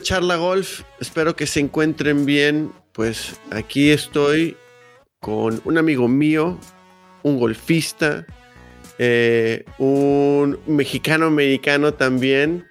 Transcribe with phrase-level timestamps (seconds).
[0.00, 2.72] Charla Golf, espero que se encuentren bien.
[2.92, 4.56] Pues aquí estoy
[5.20, 6.58] con un amigo mío,
[7.22, 8.26] un golfista,
[8.98, 12.66] eh, un mexicano americano también.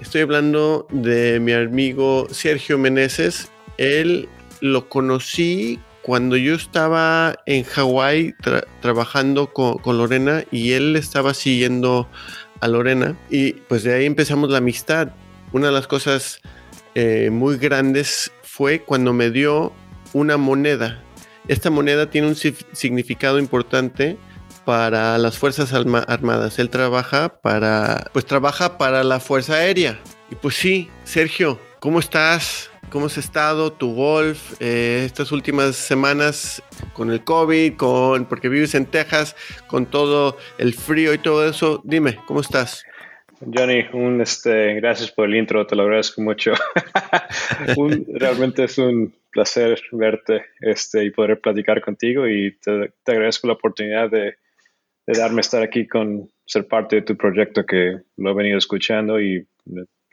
[0.00, 3.50] Estoy hablando de mi amigo Sergio Meneses.
[3.78, 4.28] Él
[4.60, 8.34] lo conocí cuando yo estaba en Hawái
[8.80, 12.08] trabajando con, Lorena y él estaba siguiendo
[12.60, 15.08] a Lorena y pues de ahí empezamos la amistad
[15.54, 16.40] una de las cosas
[16.94, 19.72] eh, muy grandes fue cuando me dio
[20.12, 21.02] una moneda.
[21.48, 24.16] Esta moneda tiene un significado importante
[24.64, 26.58] para las Fuerzas Armadas.
[26.58, 30.00] Él trabaja para, pues trabaja para la Fuerza Aérea.
[30.30, 32.70] Y pues sí, Sergio, ¿cómo estás?
[32.90, 33.72] ¿Cómo has estado?
[33.72, 34.54] ¿Tu golf?
[34.60, 39.34] Eh, estas últimas semanas con el COVID, con, porque vives en Texas,
[39.66, 41.82] con todo el frío y todo eso.
[41.84, 42.84] Dime, ¿cómo estás?
[43.40, 46.52] Johnny, un, este, gracias por el intro, te lo agradezco mucho.
[48.14, 54.10] realmente es un placer verte este, y poder platicar contigo y te, agradezco la oportunidad
[54.10, 54.36] de,
[55.06, 59.46] darme estar aquí con ser parte de tu proyecto que lo he venido escuchando y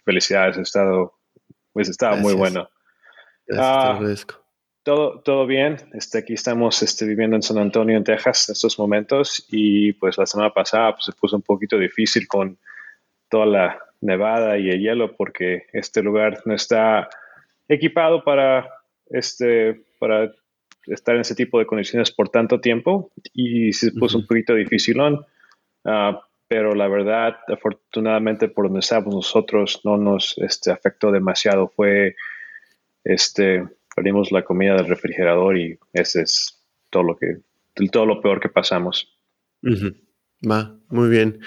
[0.03, 1.13] felicidades, ha estado,
[1.72, 2.69] pues estaba muy bueno.
[3.58, 4.00] Ah,
[4.83, 5.78] todo, todo bien.
[5.94, 9.45] Este, aquí estamos este, viviendo en San Antonio, en Texas, en estos momentos.
[9.50, 12.58] Y pues la semana pasada pues, se puso un poquito difícil con
[13.31, 17.09] toda la nevada y el hielo porque este lugar no está
[17.67, 18.69] equipado para,
[19.09, 20.31] este, para
[20.88, 25.25] estar en ese tipo de condiciones por tanto tiempo y se puso un poquito dificilón.
[25.85, 31.69] Ah, pero la verdad, afortunadamente por donde estamos nosotros no nos este, afectó demasiado.
[31.69, 32.16] Fue,
[33.05, 33.63] este,
[33.95, 37.38] abrimos la comida del refrigerador y ese es todo lo que,
[37.89, 39.17] todo lo peor que pasamos.
[40.50, 41.40] Va, muy bien.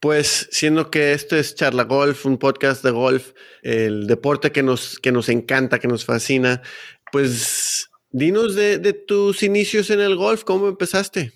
[0.00, 5.00] Pues siendo que esto es Charla Golf, un podcast de golf, el deporte que nos,
[5.00, 6.62] que nos encanta, que nos fascina,
[7.10, 11.32] pues dinos de, tus inicios en el golf, ¿cómo empezaste?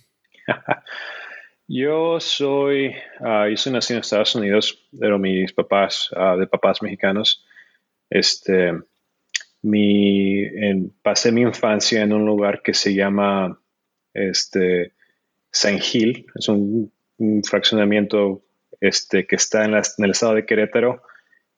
[1.67, 6.81] yo soy, uh, yo soy nacido en Estados Unidos, pero mis papás, ah, de papás
[6.81, 7.45] mexicanos,
[8.09, 8.73] este,
[9.63, 10.45] mi,
[11.03, 13.61] pasé mi infancia en un lugar que se llama,
[14.15, 14.93] este,
[15.51, 18.43] San Gil, es un un fraccionamiento
[18.81, 21.03] este, que está en, el estado de Querétaro,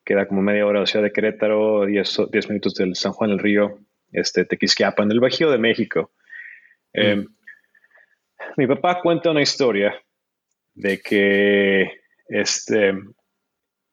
[0.05, 3.39] queda como media hora de la ciudad de Querétaro, 10, minutos del San Juan del
[3.39, 3.79] Río,
[4.11, 6.11] este, Tequisquiapan, el Bajío de México.
[6.91, 7.25] Em,
[8.57, 9.95] mi papá cuenta una historia
[10.75, 11.89] de que
[12.27, 12.93] este,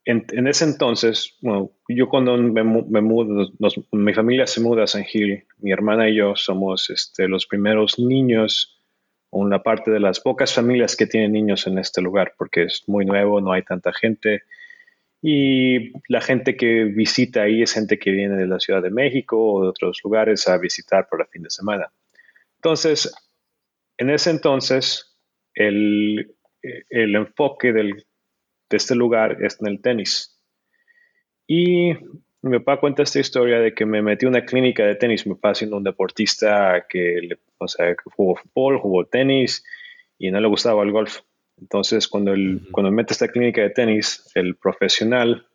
[0.05, 3.49] en, ese entonces, bueno, yo cuando me, mudo,
[3.93, 7.99] mi familia se muda a San Gil, mi hermana y yo somos este, los primeros
[7.99, 8.80] niños
[9.31, 13.05] una parte de las pocas familias que tienen niños en este lugar, porque es muy
[13.05, 14.43] nuevo, no hay tanta gente.
[15.23, 19.39] Y la gente que visita ahí es gente que viene de la Ciudad de México
[19.39, 21.93] o de otros lugares a visitar por el fin de semana.
[22.57, 23.13] Entonces,
[23.99, 25.17] en ese entonces,
[25.55, 28.07] el, el enfoque del,
[28.71, 30.41] de este lugar es en el tenis.
[31.47, 31.93] Y
[32.43, 35.27] mi papá cuenta esta historia de que me metí en una clínica de tenis.
[35.27, 39.65] Mi papá siendo un deportista que, o sea, jugó fútbol, jugó tenis
[40.19, 41.21] y no le gustaba el golf.
[41.59, 45.47] Entonces, cuando, el, cuando me mete a esta clínica de tenis, el profesional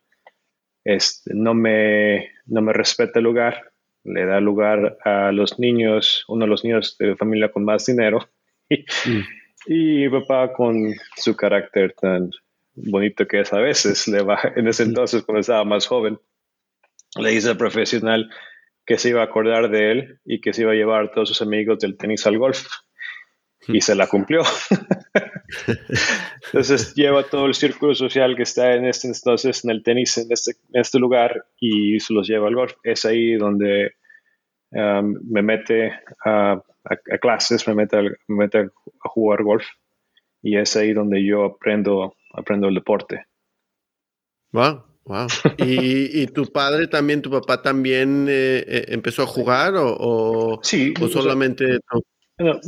[0.84, 3.72] este, no, me, no me respeta el lugar,
[4.04, 8.28] le da lugar a los niños, uno de los niños de familia con más dinero.
[8.68, 8.84] Y,
[9.66, 12.30] y mi papá con su carácter tan
[12.76, 16.20] bonito que es a veces, le va, en ese entonces cuando estaba más joven,
[17.18, 18.30] le dice al profesional
[18.86, 21.28] que se iba a acordar de él y que se iba a llevar a todos
[21.28, 22.66] sus amigos del tenis al golf.
[23.68, 24.42] Y se la cumplió.
[26.46, 30.30] entonces lleva todo el círculo social que está en este entonces en el tenis, en
[30.30, 32.74] este, este lugar, y se los lleva al golf.
[32.84, 33.94] Es ahí donde
[34.70, 36.62] um, me mete a,
[37.20, 39.66] clases, me mete, a, me mete a jugar golf.
[40.42, 43.26] Y es ahí donde yo aprendo, aprendo el deporte.
[44.52, 44.84] Wow.
[45.06, 45.28] Wow.
[45.58, 51.06] ¿Y, tu padre también, tu papá también eh, eh, empezó a jugar o, sí, o
[51.06, 51.78] solamente...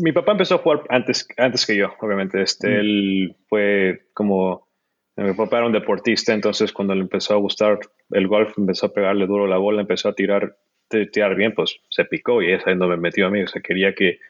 [0.00, 2.40] mi papá empezó a jugar antes, antes que yo, obviamente.
[2.40, 2.80] Este, mm.
[2.80, 4.68] Él fue como...
[5.16, 7.80] Mi papá era un deportista, entonces cuando le empezó a gustar
[8.12, 10.56] el golf, empezó a pegarle duro la bola, empezó a tirar,
[11.10, 13.42] tirar bien, pues se picó y es ahí donde me metió a mí.
[13.42, 14.20] O sea, quería que,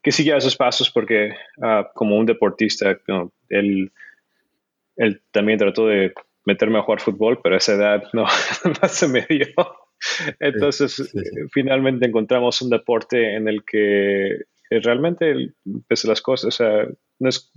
[0.00, 2.96] que siguiera esos pasos porque ah, como un deportista,
[3.48, 3.90] él,
[4.94, 6.12] él también trató de
[6.48, 8.24] meterme a jugar fútbol, pero a esa edad no,
[8.82, 9.46] no se me dio.
[10.40, 14.28] Entonces, eh, finalmente encontramos un deporte en el que
[14.70, 15.52] eh, realmente,
[15.86, 16.86] pese las cosas, o sea,
[17.18, 17.52] no es,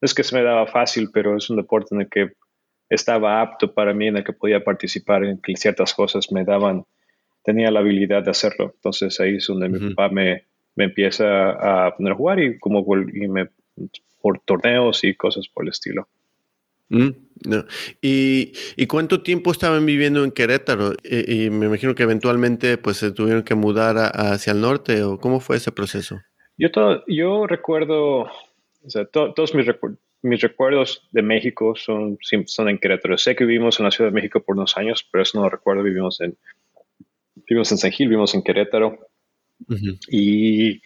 [0.00, 2.32] es que se me daba fácil, pero es un deporte en el que
[2.88, 6.84] estaba apto para mí, en el que podía participar en ciertas cosas, me daban,
[7.44, 8.72] tenía la habilidad de hacerlo.
[8.74, 12.84] Entonces ahí es donde mi papá me, me, empieza a poner a jugar y como
[12.96, 13.48] y me,
[14.20, 16.08] por torneos y cosas por el estilo.
[17.46, 17.66] Mm,
[18.00, 20.92] ¿Y, ¿Y, cuánto tiempo estaban viviendo en Querétaro?
[21.02, 25.40] Y, me imagino que eventualmente pues se tuvieron que mudar hacia el norte o cómo
[25.40, 26.20] fue ese proceso?
[26.56, 29.66] Yo, todo, yo recuerdo, o sea, todos mis,
[30.22, 33.18] mis, recuerdos de México son, son en Querétaro.
[33.18, 35.50] Sé que vivimos en la Ciudad de México por unos años, pero eso no lo
[35.50, 35.82] recuerdo.
[35.82, 36.36] Vivimos en,
[37.48, 38.98] vivimos en San Gil, vivimos en Querétaro.
[40.08, 40.82] Y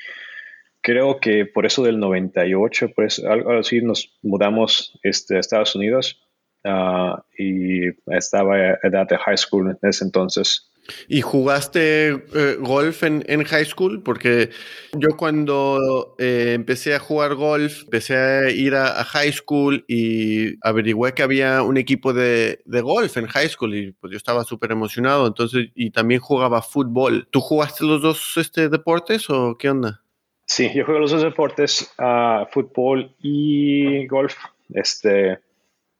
[0.82, 6.25] creo que por eso del 98, pues algo así nos mudamos este, a Estados Unidos
[6.66, 10.70] uh, y estaba a edad de high school en ese entonces.
[11.08, 14.02] ¿Y jugaste eh, golf en, en, high school?
[14.02, 14.50] Porque
[14.92, 21.12] yo cuando eh, empecé a jugar golf, empecé a ir a, high school y averigüé
[21.14, 24.72] que había un equipo de, de golf en high school y pues yo estaba súper
[24.72, 25.26] emocionado.
[25.26, 27.28] Entonces, y también jugaba fútbol.
[27.30, 30.02] ¿Tú jugaste los dos este, deportes o qué onda?
[30.46, 34.36] Sí, yo juego los dos deportes, uh, fútbol y golf.
[34.72, 35.40] Este,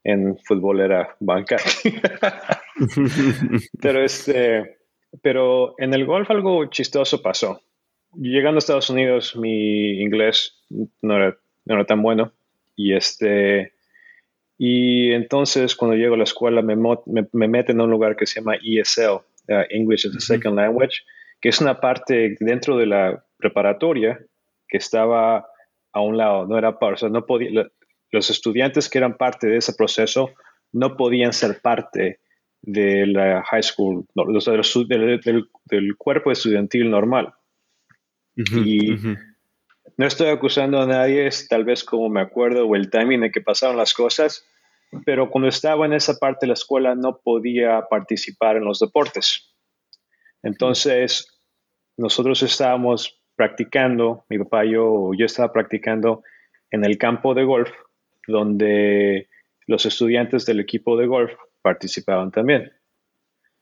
[0.07, 1.57] en fútbol era banca.
[3.83, 4.79] pero este,
[5.21, 7.61] pero en el golf algo chistoso pasó.
[8.15, 10.65] Llegando a Estados Unidos, mi inglés
[11.03, 12.33] no era, no era tan bueno
[12.77, 13.73] y este,
[14.57, 18.27] y entonces cuando llego a la escuela me, me, me meten en un lugar que
[18.27, 21.01] se llama ESL, uh, English as a Second Language,
[21.41, 24.21] que es una parte dentro de la preparatoria
[24.69, 25.49] que estaba
[25.93, 27.67] a un lado, no era o sea, no podía,
[28.17, 30.31] los estudiantes que eran parte de ese proceso
[30.73, 32.21] no podían ser parte
[32.63, 37.33] de la high school, del, cuerpo estudiantil normal.
[38.35, 38.97] y
[39.97, 43.33] no estoy acusando a nadie, es tal vez como me acuerdo o el timing en
[43.33, 44.45] que pasaron las cosas,
[45.05, 49.55] pero cuando estaba en esa parte de la escuela no podía participar en los deportes.
[50.43, 51.41] Entonces,
[51.97, 56.23] nosotros estábamos practicando, mi papá y yo, yo estaba practicando
[56.71, 57.71] en el campo de golf,
[58.27, 59.29] donde
[59.67, 61.33] los estudiantes del equipo de golf
[61.63, 62.73] participaban también.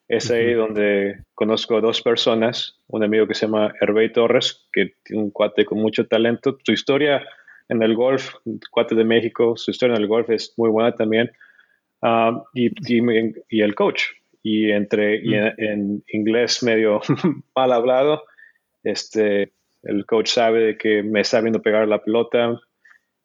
[0.06, 4.92] Es ahí donde conozco a dos personas, un amigo que se llama Hervey Torres, que
[5.02, 6.58] tiene un cuate con mucho talento.
[6.62, 7.26] Su historia
[7.70, 8.34] en el golf,
[8.70, 11.32] cuate de México, su historia en el golf es muy buena también.
[12.02, 12.70] Um, y,
[13.48, 14.02] y, el coach.
[14.42, 17.00] Y entre en, en, inglés medio
[17.56, 18.24] mal hablado,
[18.82, 22.60] este, el coach sabe que me está viendo pegar la pelota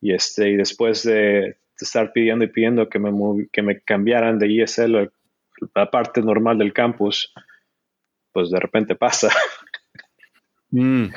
[0.02, 3.12] y, este, y después de, estar pidiendo y pidiendo que me,
[3.54, 5.10] que me cambiaran de ESL a
[5.76, 7.34] la parte normal del campus,
[8.34, 9.30] pues de repente pasa.
[10.72, 11.08] Mm.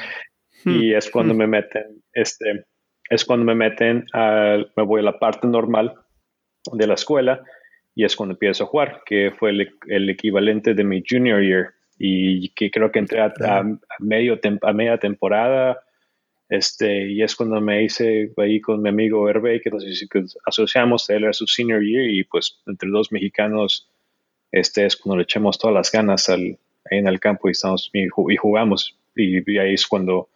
[0.65, 1.37] Y es cuando mm.
[1.37, 2.65] me meten, este,
[3.11, 5.95] es cuando me meten, a, me voy a la parte normal
[6.73, 7.45] de la escuela
[7.95, 11.75] y es cuando empiezo a jugar, que fue el, el equivalente de mi junior year
[11.99, 13.33] y que creo que entré a,
[13.99, 15.83] medio a media temporada.
[16.49, 19.85] Este, y es cuando me hice ahí con mi amigo Hervé, que nos
[20.45, 23.89] asociamos, él era su senior year, y pues entre dos mexicanos,
[24.51, 26.59] este es cuando le echamos todas las ganas al,
[26.91, 28.99] ahí en el campo y, estamos, y, jugamos.
[29.17, 30.29] Y, ahí es cuando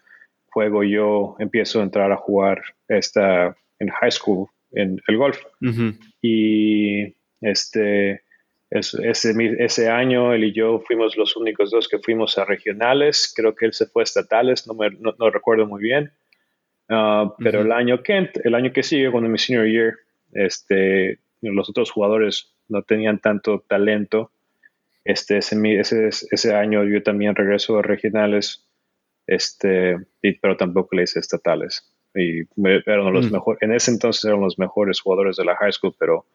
[0.47, 5.39] juego yo, empiezo a entrar a jugar esta, en high school, en el golf.
[6.23, 8.23] Y este,
[8.71, 9.13] ese,
[9.59, 13.33] ese año él y yo fuimos los únicos dos que fuimos a regionales.
[13.35, 16.13] Creo que él se fue a estatales, no, me, no, recuerdo muy bien.
[16.89, 19.95] Ah, pero el año que el año que sigue, cuando mi senior year,
[20.33, 24.31] este, los otros jugadores no tenían tanto talento.
[25.05, 28.67] Este, ese, ese, ese año yo también regreso a regionales,
[29.29, 29.97] este,
[30.41, 31.93] pero tampoco le hice estatales.
[32.15, 32.41] Y
[32.87, 36.27] eran los mejores, en ese entonces eran los mejores jugadores de la high school, pero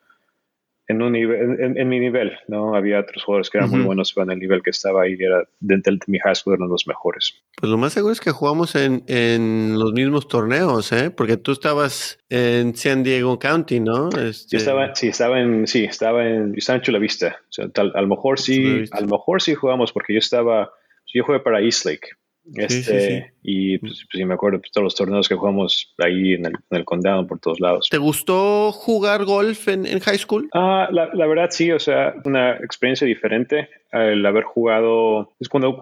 [0.91, 2.75] en, un nivel, en, mi nivel, ¿no?
[2.75, 5.43] Había otros jugadores que eran muy buenos, pero en el nivel que estaba ahí era
[5.59, 7.33] dentro de mi high school eran los mejores.
[7.55, 11.09] Pues lo más seguro es que jugamos en, en los mismos torneos, ¿eh?
[11.09, 14.09] Porque tú estabas en San Diego County, ¿no?
[14.09, 14.51] Este...
[14.51, 17.39] Yo estaba, sí, estaba en, sí, estaba en, estaba en Chula Vista.
[17.49, 20.71] O sea, a lo mejor sí, a lo mejor sí jugamos porque yo estaba,
[21.13, 22.09] yo jugué para Eastlake.
[22.55, 26.33] Este, Y pues, pues, sí, me acuerdo de pues, todos los torneos que jugamos ahí
[26.33, 27.87] en el, condado, por todos lados.
[27.89, 30.49] ¿Te gustó jugar golf en, high school?
[30.53, 33.69] Ah, la, la, verdad sí, o sea, una experiencia diferente.
[33.91, 35.79] El haber jugado, es cuando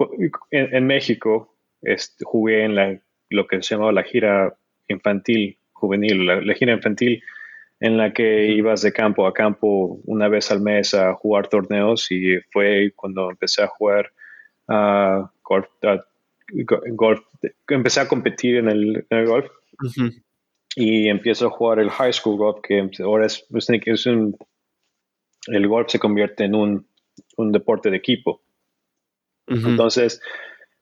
[0.51, 2.99] en, México este, jugué en la,
[3.29, 4.55] lo que se llamaba la gira
[4.87, 7.23] infantil, juvenil, la, gira infantil
[7.79, 12.11] en la que ibas de campo a campo una vez al mes a jugar torneos
[12.11, 14.11] y fue cuando empecé a jugar
[14.67, 15.67] uh, golf,
[16.93, 17.21] golf,
[17.67, 19.49] empecé a competir en el, golf
[20.75, 24.37] y empiezo a jugar el high school golf, que ahora es, es un,
[25.47, 26.87] el golf se convierte en un,
[27.51, 28.41] deporte de equipo.
[29.47, 30.21] Entonces,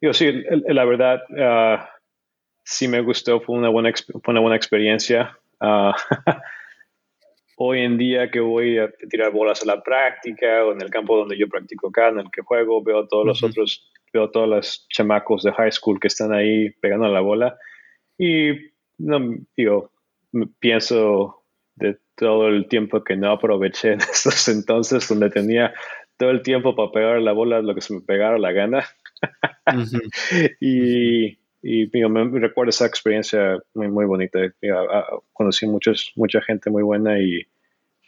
[0.02, 1.90] yo sí, la verdad, ah,
[2.64, 3.92] sí me gustó, fue una buena,
[4.28, 5.38] una buena experiencia.
[7.60, 11.18] Hoy en día que voy a tirar bolas a la práctica o en el campo
[11.18, 14.88] donde yo practico acá, en el que juego, veo todos los otros, veo todos los
[14.90, 17.58] chamacos de high school que están ahí pegando a la bola
[18.18, 18.52] y
[18.98, 19.92] no, digo,
[20.60, 21.44] pienso
[21.76, 25.74] de todo el tiempo que no aproveché en esos entonces donde tenía
[26.18, 28.86] todo el tiempo para pegar la bola lo que se me pegara la gana.
[30.60, 31.38] y,
[31.70, 34.40] y me recuerdo esa experiencia muy, muy bonita.
[35.34, 37.46] conocí muchos, mucha gente muy buena y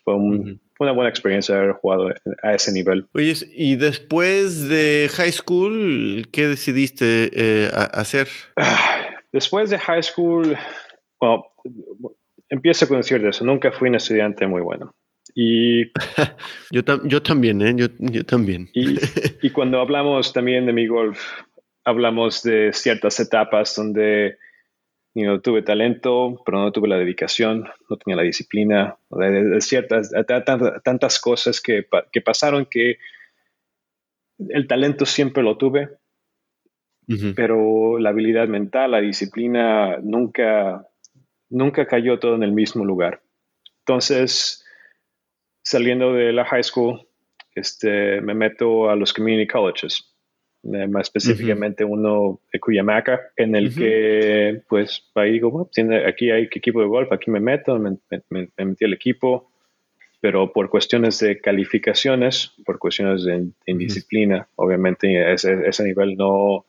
[0.05, 2.07] fue, una buena experiencia haber jugado
[2.41, 3.05] a ese nivel.
[3.13, 8.29] Oye, y después de high school, ¿qué decidiste eh, hacer?
[9.31, 10.57] Después de high school,
[11.19, 11.45] bueno,
[12.47, 14.95] empiezo con decir eso, nunca fui un estudiante muy bueno.
[15.35, 15.85] Y
[16.71, 17.75] yo, yo también, ¿eh?
[17.75, 18.69] Yo, también.
[18.73, 18.97] Y,
[19.41, 21.19] y, cuando hablamos también de mi golf,
[21.83, 24.37] hablamos de ciertas etapas donde
[25.15, 30.11] you tuve talento, pero no tuve la dedicación, no tenía la disciplina, de, ciertas,
[30.83, 32.97] tantas, cosas que, que, pasaron que
[34.37, 35.89] el talento siempre lo tuve,
[37.35, 40.87] pero la habilidad mental, la disciplina nunca,
[41.49, 43.21] nunca cayó todo en el mismo lugar.
[43.79, 44.63] Entonces,
[45.63, 47.07] saliendo de la high school,
[47.55, 50.08] este, me meto a los community colleges,
[50.63, 55.69] eh, más específicamente uno de Cuyamaca, en el que, pues, ahí digo,
[56.05, 57.97] aquí hay equipo de golf, aquí me meto, me,
[58.29, 59.49] metí al equipo,
[60.19, 66.65] pero por cuestiones de calificaciones, por cuestiones de, indisciplina, obviamente ese, ese nivel no,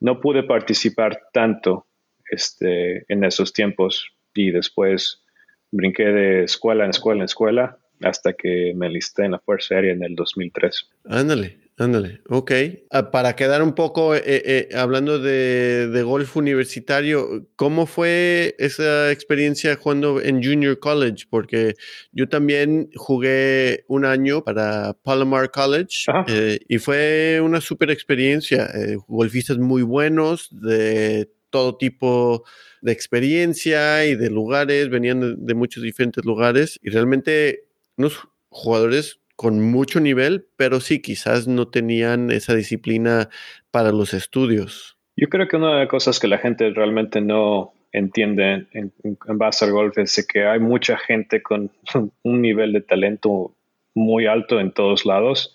[0.00, 1.86] no pude participar tanto
[2.28, 5.22] este, en esos tiempos y después
[5.70, 9.92] brinqué de escuela en escuela en escuela hasta que me listé en la Fuerza Aérea
[9.92, 10.90] en el 2003.
[11.04, 12.52] Ándale, ándale, ok.
[12.90, 19.10] Ah, para quedar un poco eh, eh, hablando de, de, golf universitario, ¿cómo fue esa
[19.10, 21.26] experiencia jugando en Junior College?
[21.28, 21.74] Porque
[22.12, 28.70] yo también jugué un año para Palomar College eh, y fue una super experiencia.
[29.08, 32.44] golfistas muy buenos de todo tipo
[32.80, 39.60] de experiencia y de lugares, venían de, muchos diferentes lugares y realmente unos jugadores con
[39.60, 43.28] mucho nivel, pero sí, quizás no tenían esa disciplina
[43.70, 44.96] para los estudios.
[45.16, 48.92] Yo creo que una de las cosas que la gente realmente no entiende en,
[49.38, 51.70] base al golf es que hay mucha gente con
[52.22, 53.54] un nivel de talento
[53.94, 55.54] muy alto en todos lados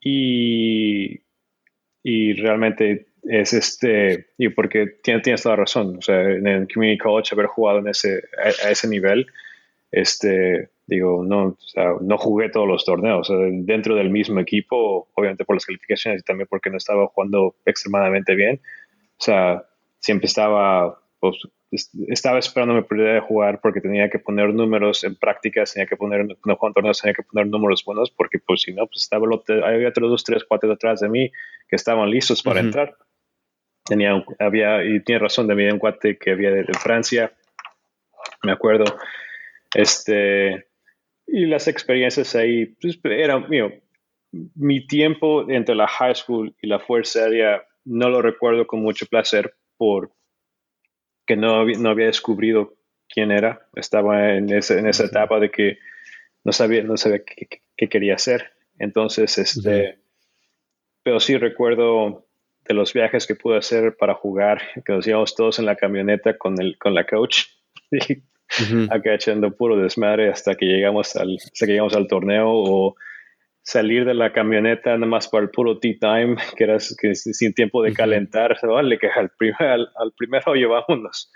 [0.00, 1.20] y,
[2.02, 6.98] y realmente es este, y porque tienes, tienes toda razón, o sea, en el Community
[6.98, 8.22] College haber jugado en ese,
[8.64, 9.26] a, ese nivel,
[9.90, 13.30] este, digo, no, o sea, no jugué todos los torneos,
[13.64, 18.34] dentro del mismo equipo, obviamente por las calificaciones y también porque no estaba jugando extremadamente
[18.34, 18.60] bien,
[19.18, 19.64] o sea,
[19.98, 21.36] siempre estaba, pues,
[22.08, 25.96] estaba esperando mi oportunidad de jugar porque tenía que poner números en prácticas, tenía que
[25.96, 29.26] poner, no jugar torneos, tenía que poner números buenos porque pues si no, pues estaba,
[29.64, 31.30] había otros dos, tres, cuatro detrás de mí
[31.68, 32.96] que estaban listos para entrar.
[33.84, 37.32] Tenía, había, y tiene razón, había un cuate que había de, Francia,
[38.42, 38.84] me acuerdo,
[39.74, 40.65] este,
[41.26, 43.72] y las experiencias ahí, pues, era, mío,
[44.54, 49.06] mi tiempo entre la high school y la Fuerza Aérea no lo recuerdo con mucho
[49.06, 50.12] placer por
[51.26, 52.74] que no, no había descubrido
[53.08, 55.78] quién era, estaba en, ese, en esa etapa de que
[56.44, 58.52] no sabía, no sabía qué, quería hacer.
[58.78, 59.98] Entonces, este,
[61.02, 62.26] pero sí recuerdo
[62.64, 66.36] de los viajes que pude hacer para jugar, que nos íbamos todos en la camioneta
[66.36, 67.44] con, el, con la coach,
[67.90, 68.22] y
[68.90, 72.96] acá echando puro desmadre hasta que llegamos al, hasta que llegamos al torneo o
[73.62, 77.52] salir de la camioneta nada más para el puro tea time, que era que sin
[77.52, 81.32] tiempo de calentar, vale, que al, primer, al, primero llevámonos.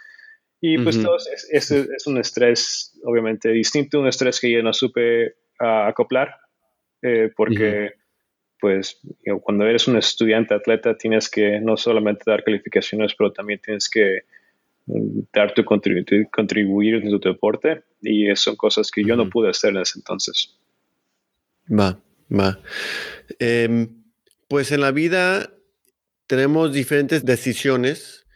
[0.61, 5.35] Y pues todo es, es, un estrés, obviamente, distinto, un estrés que yo no supe
[5.59, 6.37] ah, acoplar,
[7.00, 7.95] eh, porque
[8.61, 9.00] pues
[9.43, 14.21] cuando eres un estudiante atleta tienes que no solamente dar calificaciones, pero también tienes que
[15.33, 19.83] dar tu contribuir en tu deporte y son cosas que yo no pude hacer en
[19.83, 20.59] ese entonces.
[21.69, 22.59] Va, va.
[23.39, 24.03] Em,
[24.49, 25.53] pues en la vida
[26.27, 28.27] tenemos diferentes decisiones.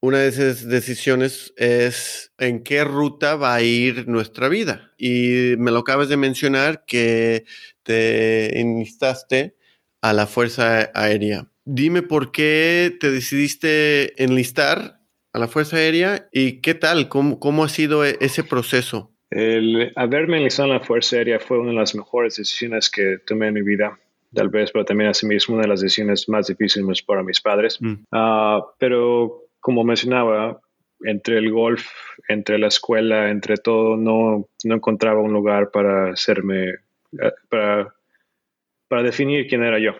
[0.00, 4.92] Una de esas decisiones es en qué ruta va a ir nuestra vida.
[4.98, 7.44] Y me lo acabas de mencionar que
[7.82, 9.56] te enlistaste
[10.00, 11.48] a la Fuerza Aérea.
[11.64, 15.03] Dime por qué te decidiste enlistar
[15.34, 19.10] a la Fuerza Aérea y qué tal, cómo, cómo ha sido e-, ese proceso.
[19.30, 23.48] El haberme enlistado en la Fuerza Aérea fue una de las mejores decisiones que tomé
[23.48, 23.98] en mi vida,
[24.32, 27.78] tal vez, pero también asimismo una de las decisiones más difíciles para mis padres.
[27.82, 27.94] Mm.
[28.12, 30.60] Ah, pero como mencionaba,
[31.02, 31.84] entre el golf,
[32.28, 37.92] entre la escuela, entre todo, no, no encontraba un lugar para hacerme, eh, para,
[38.86, 39.96] para definir quién era yo.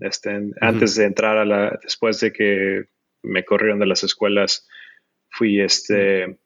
[0.00, 2.86] Este, Antes de entrar a la, después de que
[3.22, 4.68] me corrieron de las escuelas,
[5.30, 6.38] fui, este,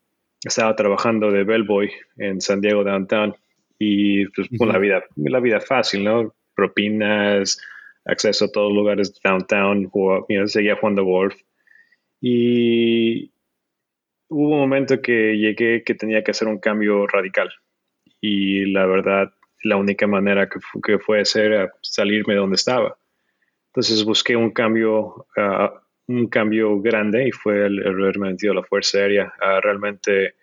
[0.45, 3.35] estaba trabajando de bellboy en San Diego Downtown
[3.79, 6.35] y pues la vida, la vida fácil, ¿no?
[6.55, 7.61] Propinas,
[8.07, 9.91] acceso a todos los lugares de downtown,
[10.47, 11.35] seguía jugando golf.
[12.21, 13.33] Y
[14.29, 17.51] hubo un momento que llegué que tenía que hacer un cambio radical.
[18.21, 22.97] Y la verdad, la única manera que, que fue hacer salirme de donde estaba.
[23.69, 28.63] Entonces busqué un cambio, ah, un cambio grande y fue el, haberme metido a la
[28.63, 29.33] Fuerza Aérea.
[29.41, 30.35] Ah, realmente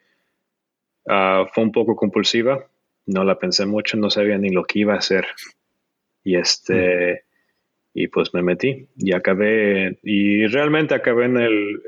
[1.07, 2.65] ah, fue un poco compulsiva,
[3.05, 5.27] no la pensé mucho, no sabía ni lo que iba a hacer.
[6.23, 7.25] Y este,
[7.93, 11.81] y pues me metí y acabé, y realmente acabé en el,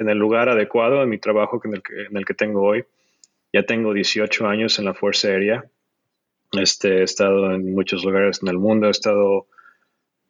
[0.00, 2.84] en el lugar adecuado en mi trabajo en el, que, en el que tengo hoy.
[3.52, 5.64] Ya tengo 18 años en la Fuerza Aérea.
[6.52, 9.46] Este, he estado en muchos lugares en el mundo, he estado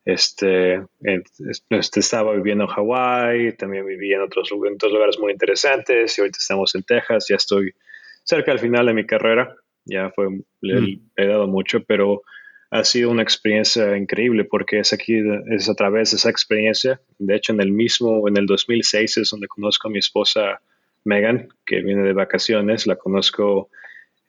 [0.06, 6.38] este, este, estaba viviendo en Hawái, también viví en otros, lugares muy interesantes y ahorita
[6.38, 7.74] estamos en Texas, ya estoy
[8.22, 10.28] cerca al final de mi carrera, ya fue,
[10.60, 11.10] le, mm.
[11.16, 12.22] he dado mucho, pero
[12.70, 15.20] ha sido una experiencia increíble porque es aquí,
[15.50, 19.30] es a través de esa experiencia, de hecho en el mismo, en el 2006 es
[19.30, 20.60] donde conozco a mi esposa
[21.02, 23.70] Megan, que viene de vacaciones, la conozco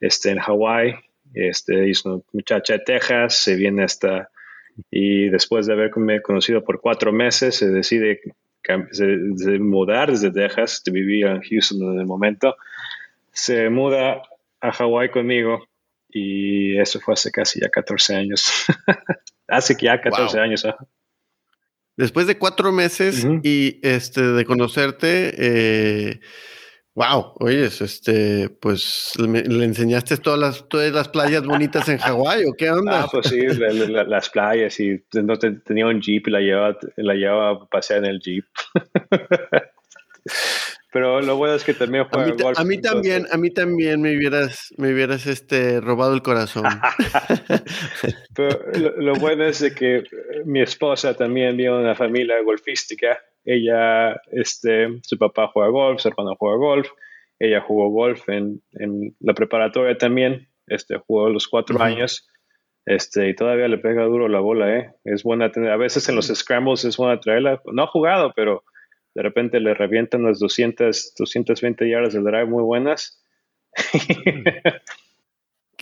[0.00, 0.96] este, en Hawái,
[1.34, 4.30] este, es una muchacha de Texas, se viene hasta
[4.90, 8.20] y después de haberme conocido por cuatro meses se decide
[9.60, 12.56] mudar desde Texas, vivía en Houston en el momento,
[13.32, 14.22] se muda
[14.60, 15.66] a Hawái conmigo
[16.08, 18.50] y eso fue hace casi ya 14 años.
[19.48, 20.66] hace ya 14 años.
[21.96, 26.20] Después de cuatro meses y este de conocerte, eh,
[26.98, 32.54] Wow, oyes, este, pues le, enseñaste todas las, todas las playas bonitas en Hawái o
[32.54, 33.02] qué onda?
[33.04, 37.50] Ah, pues sí, las playas y no tenía un jeep y la llevaba, la llevaba
[37.50, 38.44] a pasear en el jeep.
[40.92, 42.58] Pero lo bueno es que también juega a mí, golf.
[42.58, 46.64] A mí también, a mí también me hubieras, me hubieras este, robado el corazón.
[48.34, 48.58] Pero
[48.96, 50.02] lo, bueno es de que
[50.46, 56.08] mi esposa también viene de una familia golfística ella, este, su papá juega golf, su
[56.08, 56.88] hermano juega golf,
[57.38, 62.28] ella jugó golf en, en la preparatoria también, este, jugó los cuatro años,
[62.84, 64.92] este, y todavía le pega duro la bola, ¿eh?
[65.04, 68.64] Es buena tener, a veces en los scrambles es buena traerla, no ha jugado, pero
[69.14, 73.22] de repente le revientan las 200, 220 yardas del drive muy buenas.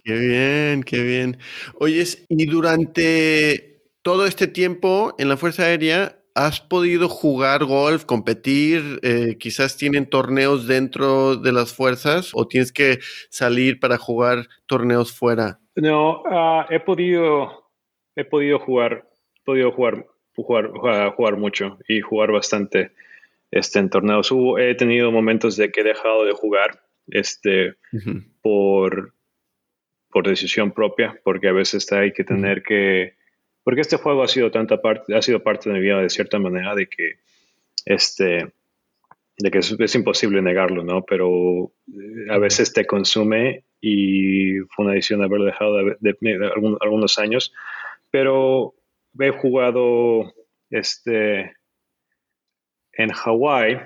[0.05, 1.39] qué bien, qué bien.
[1.81, 9.01] Oyes, y durante todo este tiempo en la Fuerza Aérea, ¿Has podido jugar golf, competir?
[9.03, 12.99] Eh, quizás tienen torneos dentro de las fuerzas o tienes que
[13.31, 15.61] salir para jugar torneos fuera.
[15.77, 17.71] No, ah, he podido,
[18.17, 19.09] he podido jugar,
[19.47, 20.73] podido jugar, jugar,
[21.17, 22.93] jugar, mucho y jugar bastante
[23.51, 24.31] este, en torneos.
[24.59, 27.77] he tenido momentos de que he dejado de jugar este,
[28.43, 29.15] por,
[30.11, 33.17] por decisión propia, porque a veces hay que tener que
[33.67, 36.39] porque este juego ha sido tanta parte, ha sido parte de mi vida de cierta
[36.39, 37.17] manera de que
[37.85, 38.53] este
[39.39, 41.03] de que es, imposible negarlo, ¿no?
[41.05, 46.17] Pero eh, a veces te consume y fue una decisión haberlo dejado de,
[46.81, 47.53] algunos años.
[48.13, 48.75] Pero
[49.19, 50.33] he jugado
[50.71, 51.57] este
[52.93, 53.81] en Hawái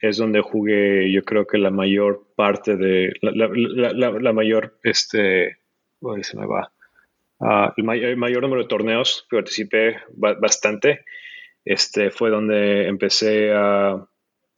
[0.00, 5.58] es donde jugué yo creo que la mayor parte de la, mayor este
[6.22, 6.72] se me va
[7.38, 11.04] Ah, el, mayor, número de torneos que participé bastante.
[11.64, 14.06] Este fue donde empecé a,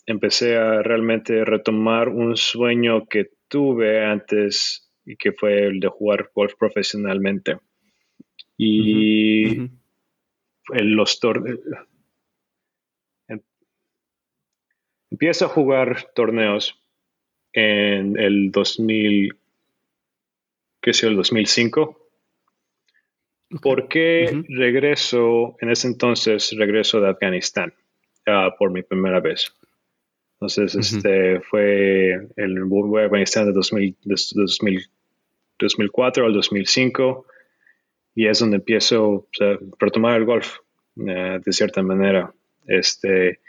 [0.07, 6.31] empecé a realmente retomar un sueño que tuve antes y que fue el de jugar
[6.35, 7.59] golf profesionalmente.
[8.57, 11.59] Y en los torneos...
[13.27, 13.41] Em,
[15.11, 16.81] empiezo a jugar torneos
[17.53, 19.37] en el 2000,
[20.81, 22.08] ¿qué sé el 2005
[23.63, 27.73] ¿Por qué regreso, en ese entonces, regreso de Afganistán
[28.27, 29.55] ah, por mi primera vez?
[30.35, 37.27] Entonces, este fue el voy a Afganistán de, 2004 al 2005
[38.15, 40.59] y es donde empiezo a retomar el golf
[40.97, 42.33] eh, de cierta manera.
[42.67, 43.41] Este,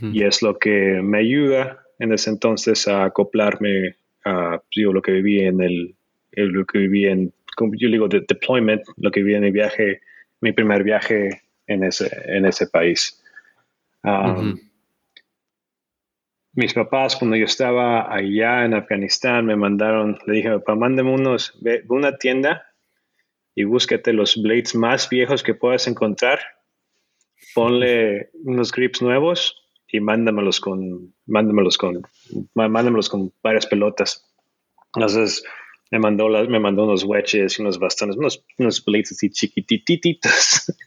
[0.00, 5.12] Y es lo que me ayuda en ese entonces a acoplarme uh, digo, lo que
[5.12, 5.94] viví en el,
[6.32, 10.00] lo que viví en, yo digo, de deployment, lo que viví en el viaje,
[10.40, 13.22] mi primer viaje en ese, en ese país.
[14.02, 14.58] Um,
[16.52, 21.58] mis papás, cuando yo estaba allá en Afganistán, me mandaron, le dije, papá, mándame unos,
[21.60, 22.64] ve, una tienda
[23.54, 26.40] y búsquete los blades más viejos que puedas encontrar,
[27.54, 32.02] ponle unos grips nuevos y mándamelos con, mándamelos con,
[32.54, 34.24] mándamelos con varias pelotas.
[34.94, 35.44] Entonces,
[35.94, 40.72] me mandó, las, me mandó unos wedges y unos bastones, unos, unos blades así chiquitititos.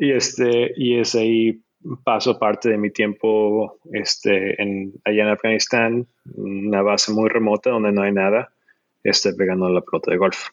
[0.00, 1.60] Y este, y es ahí
[2.02, 7.92] paso parte de mi tiempo este, en, allá en Afganistán, una base muy remota donde
[7.92, 8.50] no hay nada,
[9.04, 10.48] este, pegando la pelota de golf.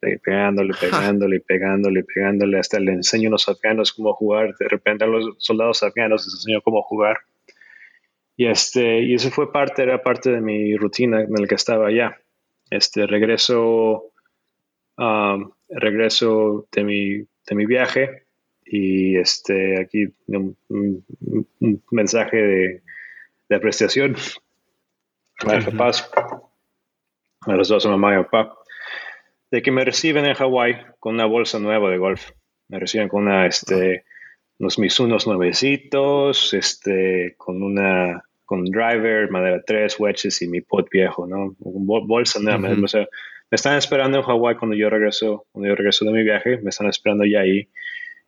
[0.00, 4.54] Pegándole, pegándole, pegándole, pegándole, hasta le enseño a los afganos cómo jugar.
[4.58, 7.18] De repente a los soldados afganos les enseño cómo jugar.
[8.36, 11.86] Y, este, y eso fue parte, era parte de mi rutina en el que estaba
[11.86, 12.18] allá.
[12.72, 14.14] Este, regreso,
[14.96, 18.24] um, regreso de mi, de mi viaje
[18.64, 20.56] y este, aquí un,
[21.90, 22.82] mensaje de,
[23.50, 24.16] de, apreciación
[25.40, 26.10] a mis papás,
[27.42, 28.56] a los dos, a mamá y papá,
[29.50, 32.30] de que me reciben en Hawái con una bolsa nueva de golf.
[32.68, 34.06] Me reciben con una, este,
[34.58, 41.26] unos Misunos nuevecitos, este, con una, con driver, madera 3, wedges y mi pot viejo,
[41.26, 41.56] ¿no?
[41.58, 42.58] bolsa nueva.
[42.58, 42.86] me, me
[43.50, 46.86] están esperando en Hawái cuando yo regreso, cuando yo regreso de mi viaje, me están
[46.86, 47.70] esperando ya ahí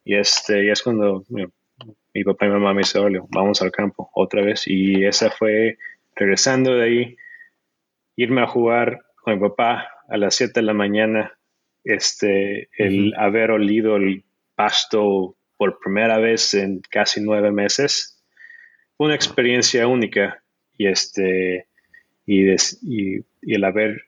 [0.02, 4.10] y, este, y es cuando mi papá y mi mamá me dicen, vamos al campo
[4.14, 4.62] otra vez.
[4.66, 5.76] Y esa fue,
[6.16, 7.16] regresando de ahí,
[8.16, 11.38] irme a jugar con mi papá a las 7 de la mañana,
[11.84, 18.13] este, el haber olido el pasto por primera vez en casi nueve meses,
[18.98, 20.42] una experiencia única.
[20.76, 21.68] Y, este,
[22.26, 24.02] y, el haber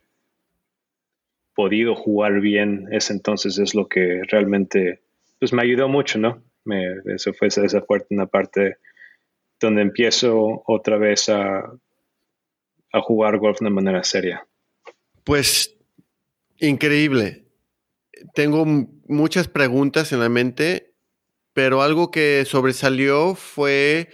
[1.55, 5.01] podido jugar bien ese entonces es lo que realmente
[5.39, 6.43] pues me ayudó mucho, ¿no?
[6.65, 6.83] Me,
[7.15, 8.77] eso fue esa, fuerte una parte
[9.61, 11.61] donde empiezo otra vez a,
[12.93, 14.47] a jugar golf de manera seria.
[15.25, 15.77] Pues
[16.59, 17.45] increíble.
[18.35, 18.65] Tengo
[19.07, 20.95] muchas preguntas en la mente,
[21.53, 24.09] pero algo que sobresalió fue,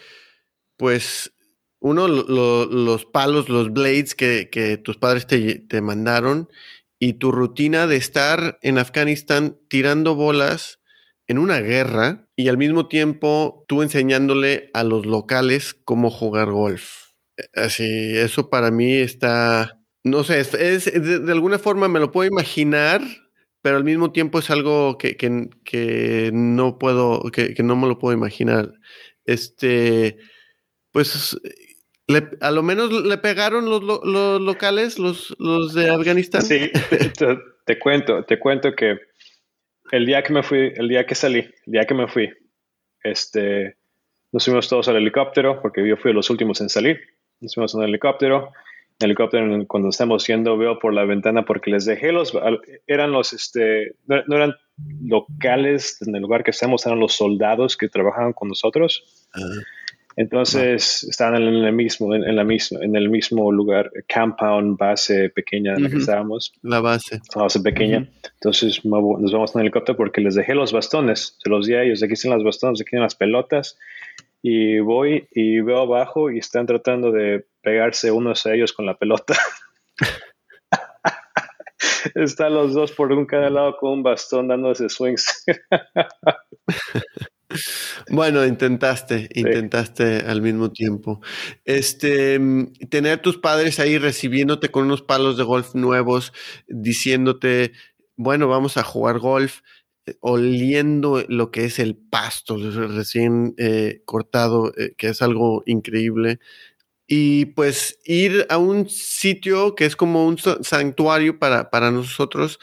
[0.82, 1.32] pues,
[1.78, 6.48] uno, los palos, los blades que, que tus padres te, te, mandaron
[6.98, 10.80] y tu rutina de estar en Afganistán tirando bolas
[11.28, 17.12] en una guerra y al mismo tiempo tú enseñándole a los locales cómo jugar golf.
[17.54, 20.52] Así, eso para mí está, no sé, es,
[20.86, 23.02] de, alguna forma me lo puedo imaginar,
[23.60, 28.16] pero al mismo tiempo es algo que, que, no puedo, que, no me lo puedo
[28.18, 28.72] imaginar.
[29.24, 30.18] Este,
[30.92, 31.36] pues
[32.40, 36.42] a lo menos le pegaron los, los locales, los, los, de Afganistán.
[36.42, 36.70] Sí,
[37.64, 38.98] te, cuento, te cuento que
[39.90, 42.30] el día que me fui, el día que salí, el día que me fui,
[43.02, 43.76] este,
[44.32, 47.00] nos fuimos todos al helicóptero, porque yo fui de los últimos en salir.
[47.40, 48.52] Nos fuimos en el helicóptero.
[49.00, 52.32] En el helicóptero, cuando estamos yendo, veo por la ventana porque les dejé los,
[52.86, 54.54] eran los, este, no, eran
[55.02, 59.26] locales en el lugar que estamos, eran los soldados que trabajaban con nosotros.
[60.16, 65.74] Entonces estaban en el mismo, en, la misma, en el mismo lugar, compound, base pequeña
[65.74, 66.52] en la que estábamos.
[66.62, 67.20] La base.
[67.34, 68.08] La base pequeña.
[68.34, 71.36] Entonces nos vamos en el helicóptero porque les dejé los bastones.
[71.42, 72.02] Se los di a ellos.
[72.02, 73.78] Aquí están los bastones, aquí están las pelotas.
[74.42, 78.96] Y voy y veo abajo y están tratando de pegarse unos a ellos con la
[78.96, 79.34] pelota.
[82.14, 85.44] están los dos por un cada lado con un bastón dándose swings.
[88.10, 91.20] Bueno, intentaste, intentaste al mismo tiempo.
[91.64, 96.32] Este, mm, tener tus padres ahí recibiéndote con unos palos de golf nuevos,
[96.68, 97.72] diciéndote,
[98.16, 99.60] bueno, vamos a jugar golf,
[100.06, 106.38] eh, oliendo lo que es el pasto recién eh, cortado, eh, que es algo increíble.
[107.06, 112.58] Y pues ir a un sitio que es como un santuario para, para nosotros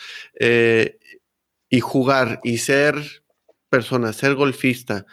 [1.69, 2.95] y jugar y ser
[3.69, 5.05] persona, ser golfista,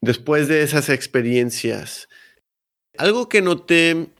[0.00, 2.08] después de esas experiencias,
[2.96, 4.10] algo que noté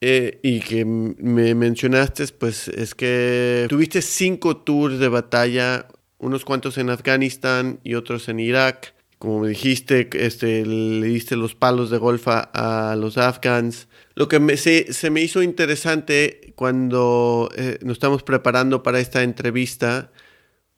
[0.00, 6.76] eh, y que me mencionaste, pues es que tuviste cinco tours de batalla, unos cuantos
[6.78, 8.94] en Afganistán y otros en Irak.
[9.18, 13.88] Como me dijiste, este, le diste los palos de golf a, los afgans.
[14.14, 20.12] Lo que me, se, me hizo interesante cuando eh, nos estamos preparando para esta entrevista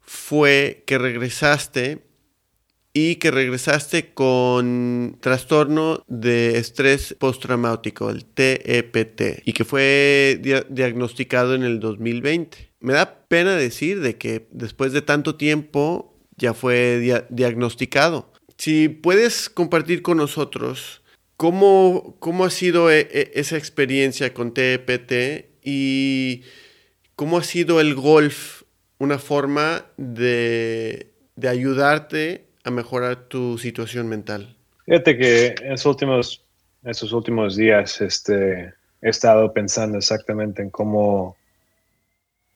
[0.01, 2.08] fue que regresaste
[3.01, 11.63] y que regresaste con trastorno de estrés postraumático, el TEPT, y que fue diagnosticado en
[11.63, 12.73] el 2020.
[12.81, 18.33] Me da pena decir de que después de tanto tiempo ya fue diagnosticado.
[18.57, 21.03] Si puedes compartir con nosotros
[21.37, 26.43] cómo, cómo ha sido e, e, esa experiencia con TEPT y
[27.15, 28.63] cómo ha sido el golf
[28.99, 34.55] una forma de, de ayudarte a mejorar tu situación mental.
[34.85, 36.45] Fíjate que en esos últimos,
[36.85, 41.37] esos últimos días este, he estado pensando exactamente en cómo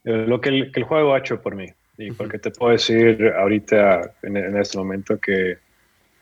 [0.05, 1.67] eh, lo que el, que el juego ha hecho por mí.
[1.99, 5.59] Y porque te puedo decir ahorita, en, este momento, que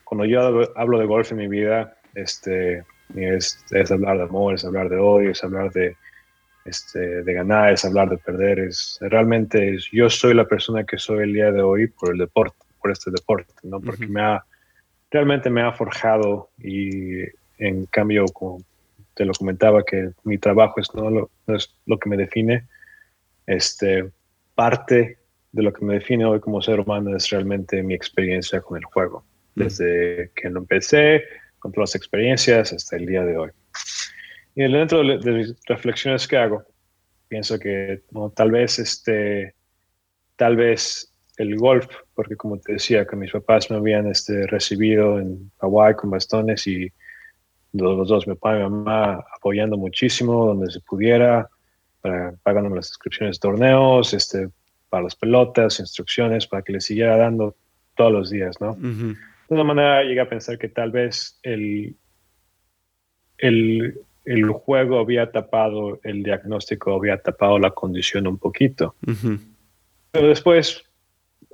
[0.04, 4.64] cuando yo hablo de golf en mi vida, este, es, es hablar de amor, es
[4.64, 5.96] hablar de odio, es hablar de,
[6.64, 10.98] este, de ganar, es hablar de perder, es realmente es, yo soy la persona que
[10.98, 13.80] soy el día de hoy por el deporte, por este deporte, ¿no?
[13.80, 14.44] Porque me ha,
[15.10, 17.22] realmente me ha forjado y
[17.58, 18.62] en cambio, como
[19.14, 22.66] te lo comentaba, que mi trabajo es, no, lo, no es lo que me define,
[23.46, 24.10] este,
[24.54, 25.18] parte
[25.52, 28.84] de lo que me define hoy como ser humano es realmente mi experiencia con el
[28.84, 29.24] juego.
[29.54, 31.24] Desde que lo empecé,
[31.58, 33.50] con todas las experiencias, hasta el día de hoy.
[34.54, 36.64] Y dentro de, las reflexiones que hago,
[37.28, 38.02] pienso que
[38.34, 39.54] tal vez este,
[40.36, 41.09] tal vez
[41.40, 45.94] el golf, porque como te decía, que mis papás me habían este, recibido en Hawái
[45.94, 46.92] con bastones y
[47.72, 51.48] los, dos, mi papá y mi mamá apoyando muchísimo donde se pudiera,
[52.02, 54.50] para, pagándome las inscripciones de torneos, este,
[54.90, 57.56] para las pelotas, instrucciones, para que les siguiera dando
[57.96, 58.74] todos los días, ¿no?
[58.74, 59.16] De
[59.48, 61.96] una manera llegué a pensar que tal vez el,
[63.38, 68.94] el, el, juego había tapado, el diagnóstico había tapado la condición un poquito.
[70.12, 70.84] Pero después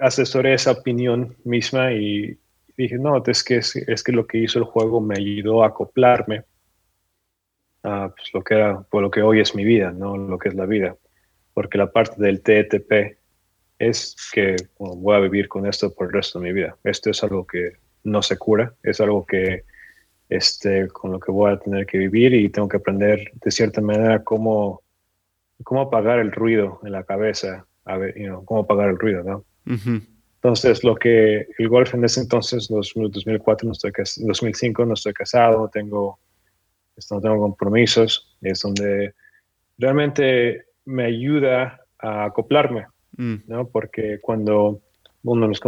[0.00, 2.38] asesoré esa opinión misma y
[2.76, 6.44] dije, no, es que, es, que lo que hizo el juego me ayudó a acoplarme
[7.82, 10.48] a pues, lo que era, por lo que hoy es mi vida, no lo que
[10.48, 10.96] es la vida.
[11.54, 13.18] Porque la parte del TTP
[13.78, 16.76] es que voy a vivir con esto por el resto de mi vida.
[16.84, 17.72] Esto es algo que
[18.04, 19.64] no se cura, es algo que
[20.28, 23.80] este, con lo que voy a tener que vivir y tengo que aprender de cierta
[23.80, 24.82] manera cómo,
[25.62, 29.44] cómo apagar el ruido en la cabeza, a ver, cómo apagar el ruido, ¿no?
[29.66, 35.58] Entonces, lo que el golf en ese entonces, 2004, no estoy, 2005, no estoy casado,
[35.58, 36.18] no tengo,
[37.10, 39.14] no tengo compromisos, es donde
[39.78, 43.36] realmente me ayuda a acoplarme Mm.
[43.46, 43.68] ¿no?
[43.68, 44.80] Porque cuando
[45.22, 45.60] uno de los,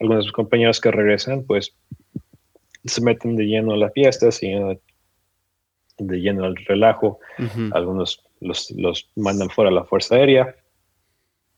[0.00, 1.74] algunos de sus compañeros que regresan, pues
[2.84, 4.52] se meten de lleno a las fiestas y
[5.98, 7.20] de lleno al relajo.
[7.72, 10.56] Algunos los, los, mandan fuera a la Fuerza Aérea,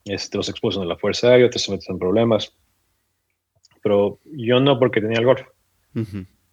[0.04, 2.54] este, los expuestos a la Fuerza Aérea, otros se meten en problemas.
[3.82, 5.42] Pero yo no porque tenía el golf,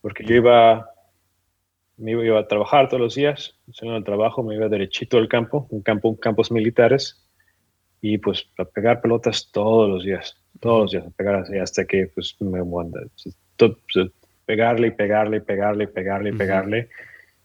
[0.01, 0.89] porque yo iba,
[1.97, 5.67] me iba, a trabajar todos los días, saliendo del trabajo, me iba derechito al campo,
[5.69, 7.25] un campo, campos militares,
[8.01, 11.85] y pues a pegar pelotas todos los días, todos los días, a pegar así hasta
[11.85, 12.99] que pues me manda.
[14.45, 16.89] Pegarle y pegarle y pegarle y pegarle y pegarle.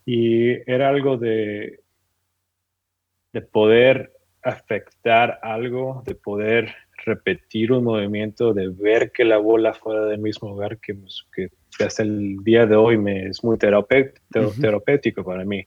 [0.04, 1.80] Y era algo de,
[3.32, 4.15] de poder
[4.46, 10.48] afectar algo, de poder repetir un movimiento, de ver que la bola fuera del mismo
[10.48, 10.96] lugar que,
[11.34, 11.50] que
[11.84, 15.66] hasta el día de hoy me es muy terapéutico para mí.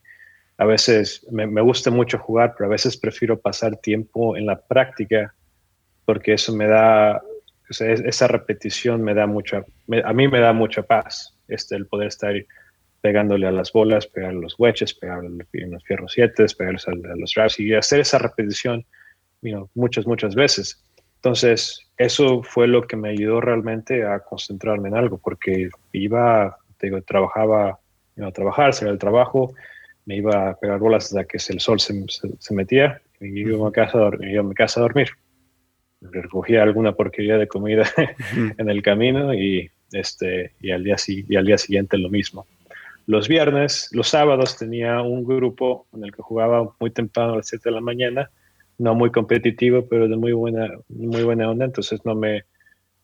[0.57, 5.33] A veces me, gusta mucho jugar, pero a veces prefiero pasar tiempo en la práctica
[6.05, 7.21] porque eso me da,
[7.69, 9.63] esa repetición me da mucha,
[10.03, 12.33] a mí me da mucha paz, este, el poder estar
[13.01, 17.15] pegándole a las bolas, pegarle a los wedges, pegarle a los fierros 7, pegarle a
[17.15, 18.85] los drives y hacer esa repetición
[19.73, 20.83] muchas, muchas veces.
[21.15, 27.01] Entonces, eso fue lo que me ayudó realmente a concentrarme en algo, porque iba, digo,
[27.01, 27.79] trabajaba,
[28.15, 29.53] iba a trabajar, salía del trabajo,
[30.05, 33.71] me iba a pegar bolas hasta que el sol se, se, metía y iba a,
[33.71, 35.09] casa, a mi casa a dormir.
[36.01, 37.83] Recogía alguna porquería de comida
[38.57, 42.47] en el camino y, este, y, al día, y al día siguiente lo mismo.
[43.09, 47.47] Los viernes, los sábados tenía un grupo en el que jugaba muy temprano a las
[47.47, 48.29] 7 de la mañana,
[48.77, 52.43] no muy competitivo, pero de muy buena, muy buena onda, entonces no me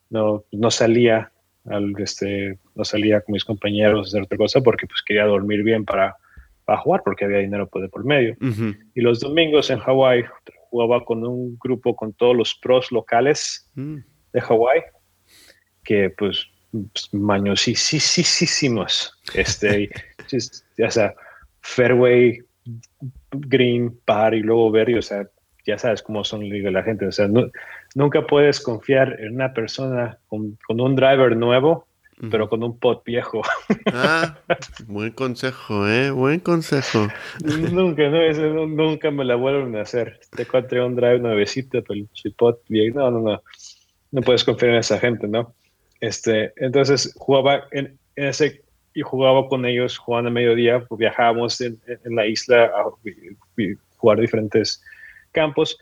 [0.08, 1.32] no, no salía
[1.64, 5.64] al, este, no salía con mis compañeros a hacer otra cosa porque pues quería dormir
[5.64, 6.14] bien para
[6.64, 8.36] para jugar porque había dinero por, por medio.
[8.94, 10.24] Y los domingos en Hawái
[10.70, 13.96] jugaba con un grupo con todos los pros locales mm.
[14.32, 14.82] de Hawái,
[15.82, 16.55] que pues, pues
[17.12, 19.18] mañosísimos.
[19.34, 19.90] Este,
[20.76, 21.14] ya sea,
[21.60, 22.40] fairway,
[23.32, 25.26] green, par y luego verde, o sea,
[25.64, 27.28] ya sabes cómo son la gente, o sea,
[27.94, 31.86] nunca puedes confiar en una persona con, con un driver nuevo
[32.30, 33.42] pero con un pot viejo.
[33.92, 34.38] Ah,
[34.86, 36.10] buen consejo, ¿eh?
[36.10, 37.08] Buen consejo.
[37.72, 40.18] nunca, no, nunca me la vuelven a hacer.
[40.34, 43.42] Te encontré un drive nuevecito, pero el pot viejo, no, no, no.
[44.12, 45.54] No puedes confiar en esa gente, ¿no?
[46.00, 48.62] Este, entonces jugaba en, ese
[48.94, 52.84] y jugaba con ellos, jugando a mediodía, pues viajábamos en, la isla a,
[53.96, 54.82] jugar diferentes
[55.32, 55.78] campos,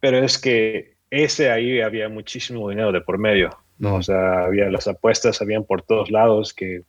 [0.00, 3.96] pero es que ese ahí había muchísimo dinero de por medio, ¿no?
[3.96, 6.82] O sea, había las apuestas, habían por todos lados que,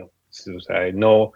[0.00, 1.32] o sea, no,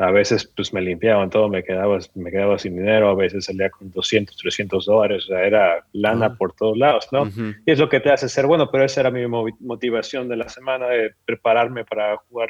[0.00, 3.68] a veces pues me limpiaban todo, me quedaba, me quedaba sin dinero, a veces salía
[3.68, 6.36] con 200, 300 dólares, o sea, era lana ah.
[6.38, 7.28] por todos lados, ¿no?
[7.66, 10.48] Y es lo que te hace ser bueno, pero esa era mi motivación de la
[10.48, 12.48] semana, de prepararme para jugar.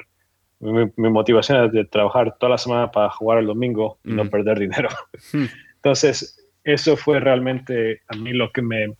[0.61, 4.61] Mi, motivación es de trabajar toda la semana para jugar el domingo y no perder
[4.61, 4.89] dinero.
[5.77, 8.95] Entonces, eso fue realmente a mí lo que me,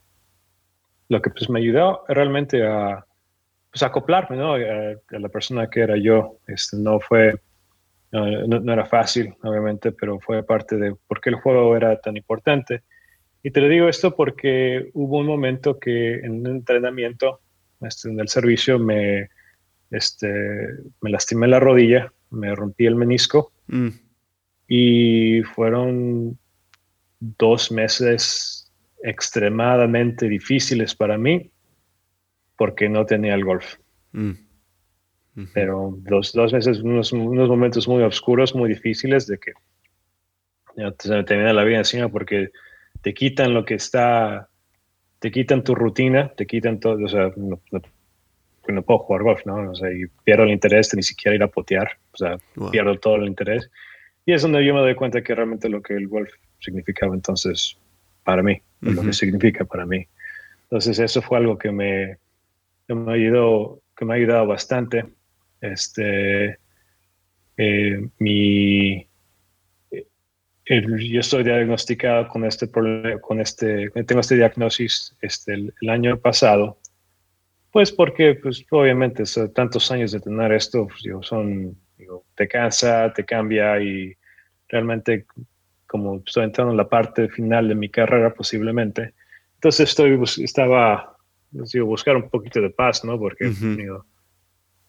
[1.09, 3.05] lo que pues me ayudó realmente a
[3.71, 4.55] pues, acoplarme, ¿no?
[4.55, 6.39] A, la persona que era yo.
[6.49, 7.39] Este, no fue
[8.13, 12.83] no, era fácil, obviamente, pero fue parte de por qué el juego era tan importante.
[13.43, 17.41] Y te lo digo esto porque hubo un momento que en un entrenamiento,
[17.81, 19.29] este, en el servicio, me,
[19.91, 20.29] este,
[21.01, 23.89] me lastimé la rodilla, me rompí el menisco mm.
[24.69, 26.39] y fueron
[27.21, 31.51] dos meses extremadamente difíciles para mí
[32.57, 33.77] porque no tenía el golf.
[34.13, 34.33] Mm.
[35.53, 39.53] Pero los dos meses, unos, unos, momentos muy oscuros, muy difíciles de que
[40.77, 42.51] ya te, te viene la vida encima porque
[43.01, 44.49] te quitan lo que está,
[45.19, 49.71] te quitan tu rutina, te quitan todo, o sea, no, no, puedo jugar golf, ¿no?
[49.71, 52.39] O sea, y pierdo el interés de ni siquiera ir a potear, o sea,
[52.71, 53.71] pierdo todo el interés.
[54.27, 57.77] Y es donde yo me doy cuenta que realmente lo que el golf significaba entonces
[58.23, 60.07] para mí, lo que significa para mí.
[60.65, 62.19] Entonces eso fue algo que me,
[62.87, 65.05] que me ayudó, que me ha ayudado bastante.
[65.61, 66.59] Este,
[67.57, 69.07] eh, mi,
[70.79, 76.79] yo estoy diagnosticado con este problema, con este, tengo este diagnosis este, el, año pasado,
[77.73, 83.25] pues porque, pues obviamente, tantos años de tener esto, pues, son, digo, te cansa, te
[83.25, 84.17] cambia y
[84.69, 85.27] realmente,
[85.87, 89.15] como estoy entrando en la parte final de mi carrera posiblemente,
[89.55, 91.17] entonces estoy, estaba,
[91.51, 93.19] digo, buscar un poquito de paz, ¿no?
[93.19, 94.07] Porque, digo,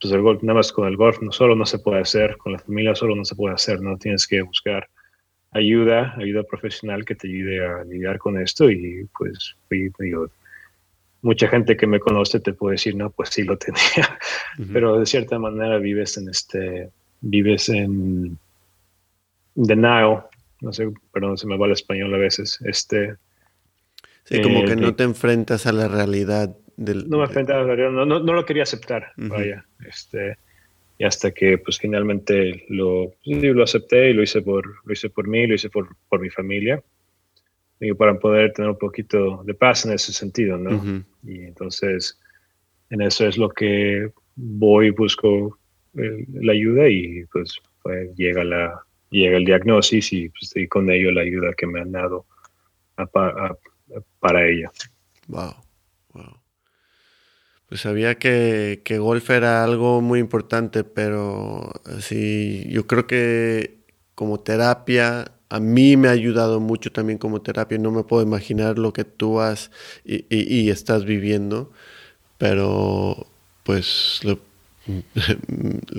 [0.02, 2.54] pues el golf, nada más con el golf no solo no se puede hacer, con
[2.54, 3.98] la familia solo no se puede hacer, ¿no?
[3.98, 4.90] Tienes que buscar
[5.52, 10.28] ayuda, ayuda profesional que te ayude a lidiar con esto y pues digo,
[11.22, 14.18] mucha gente que me conoce te puede decir, no, pues sí lo tenía,
[14.74, 16.90] pero de cierta manera vives en este,
[17.22, 18.38] vives en
[19.54, 20.26] denial,
[20.62, 23.16] no sé, perdón, se me va el español a veces, este...
[24.24, 28.20] Sí, como que eh, no te enfrentas a la realidad no me enfrentaba no, no,
[28.20, 29.66] no, lo quería aceptar, vaya.
[29.88, 30.38] Este,
[30.98, 35.28] y hasta que pues finalmente lo, lo acepté y lo hice por, lo hice por
[35.28, 36.82] mí, lo hice por, por mi familia.
[37.80, 41.04] Y para poder tener un poquito de paz en ese sentido, ¿no?
[41.24, 42.20] Y entonces,
[42.92, 45.58] en eso es lo que voy, busco
[45.94, 51.12] la ayuda y pues, pues, llega, la, llega el diagnóstico y, pues, y con ello
[51.12, 52.26] la ayuda que me han dado
[54.20, 54.72] para ella.
[55.28, 55.56] Wow.
[57.72, 63.78] Pues sabía que, que golf era algo muy importante, pero sí, yo creo que
[64.14, 67.78] como terapia a mí me ha ayudado mucho también como terapia.
[67.78, 69.72] No me puedo imaginar lo que tú has
[70.04, 71.72] y, estás viviendo,
[72.38, 73.26] pero
[73.64, 74.38] pues le,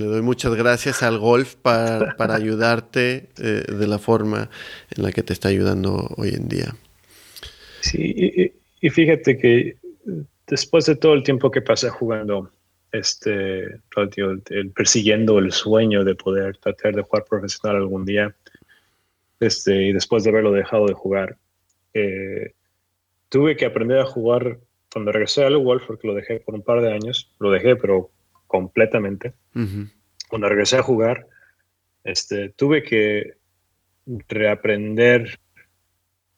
[0.05, 4.51] doy muchas gracias al golf para, para ayudarte eh, de la forma
[4.95, 6.77] en la que te está ayudando hoy en día.
[7.81, 9.77] Sí, y fíjate que
[10.53, 12.53] después de todo el tiempo que pasé jugando,
[12.93, 13.81] este,
[14.51, 18.35] el, persiguiendo el sueño de poder tratar de jugar profesional algún día,
[19.41, 21.39] este, y después de haberlo dejado de jugar,
[21.95, 22.53] eh,
[23.31, 24.59] tuve que aprender a jugar
[24.93, 28.11] cuando regresé al golf, porque lo dejé por un par de años, lo dejé, pero
[28.47, 29.33] completamente.
[30.29, 31.29] Cuando regresé a jugar,
[32.05, 33.39] este, tuve que
[34.29, 35.39] reaprender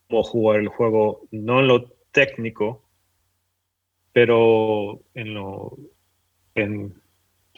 [0.08, 2.83] cómo jugar el juego, no en lo técnico,
[4.14, 5.76] pero en lo,
[6.54, 6.94] en,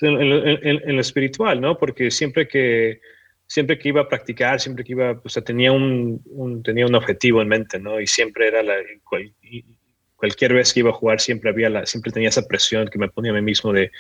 [0.01, 1.77] en, lo espiritual, ¿no?
[1.77, 3.03] Porque siempre que,
[3.47, 7.43] siempre que iba a practicar, siempre que iba, o sea, tenía un, tenía un objetivo
[7.43, 8.01] en mente, ¿no?
[8.01, 8.75] Y siempre era la,
[10.17, 13.11] cualquier vez que iba a jugar, siempre había la, siempre tenía esa presión que me
[13.11, 13.91] ponía a mí mismo de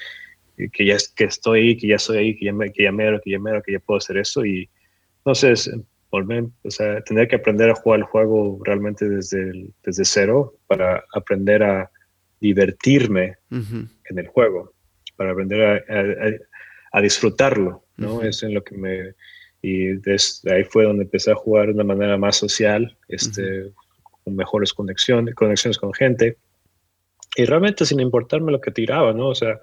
[0.72, 3.32] que ya que estoy ahí, que ya soy ahí, que ya, que ya mero, que
[3.32, 4.46] ya mero, que ya puedo hacer eso.
[4.46, 4.70] Y
[5.18, 5.70] entonces,
[6.10, 11.04] volver, o sea, tener que aprender a jugar el juego realmente desde, desde cero para
[11.12, 11.90] aprender a
[12.40, 14.72] divertirme en el juego.
[15.16, 15.84] para aprender
[16.92, 18.22] a, disfrutarlo, ¿no?
[18.22, 19.14] Es en lo que me...
[19.62, 23.72] Y desde ahí fue donde empecé a jugar de una manera más social, este,
[24.24, 26.36] con mejores conexiones, conexiones con gente.
[27.36, 29.28] Y realmente sin importarme lo que tiraba, ¿no?
[29.28, 29.58] O sea,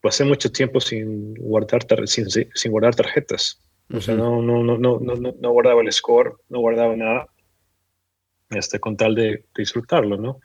[0.00, 3.62] pasé mucho tiempo sin guardar, sin, sin guardar tarjetas.
[3.92, 7.26] O sea, no, no, no, no, no, no guardaba el score, no guardaba nada,
[8.50, 10.40] este, con tal de, disfrutarlo, ¿no?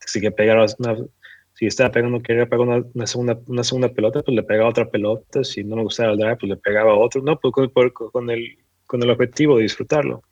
[0.00, 0.96] Si que pegar una,
[1.54, 4.88] si estaba pegando, quería pegar una, una, segunda, una segunda pelota, pues le pegaba otra
[4.88, 8.30] pelota, si no me gustaba el drive, pues le pegaba otro, no, pues con, con
[8.30, 10.22] el, con el objetivo de disfrutarlo.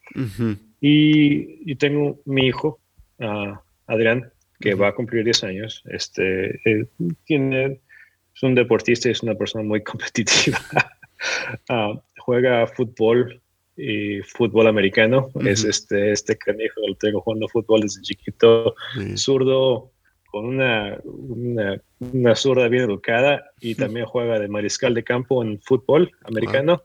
[0.81, 2.81] y, y, tengo mi hijo,
[3.19, 3.55] uh,
[3.87, 6.61] Adrián, que va a cumplir 10 años, este,
[7.25, 7.81] tiene,
[8.35, 10.59] es un deportista y es una persona muy competitiva.
[11.71, 13.43] uh, juega fútbol
[13.77, 15.31] y fútbol americano.
[15.45, 18.75] Es este, este canijo, lo tengo jugando fútbol desde chiquito,
[19.17, 19.93] zurdo,
[20.31, 26.11] con una, una, zurda bien educada y también juega de mariscal de campo en fútbol
[26.25, 26.83] americano,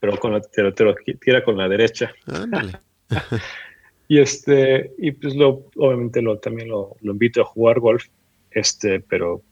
[0.00, 0.72] pero con la, te, lo,
[1.20, 2.12] tira con la derecha.
[4.08, 8.06] y este, y pues lo, obviamente lo, también lo, lo invito a jugar golf,
[8.50, 9.42] este, pero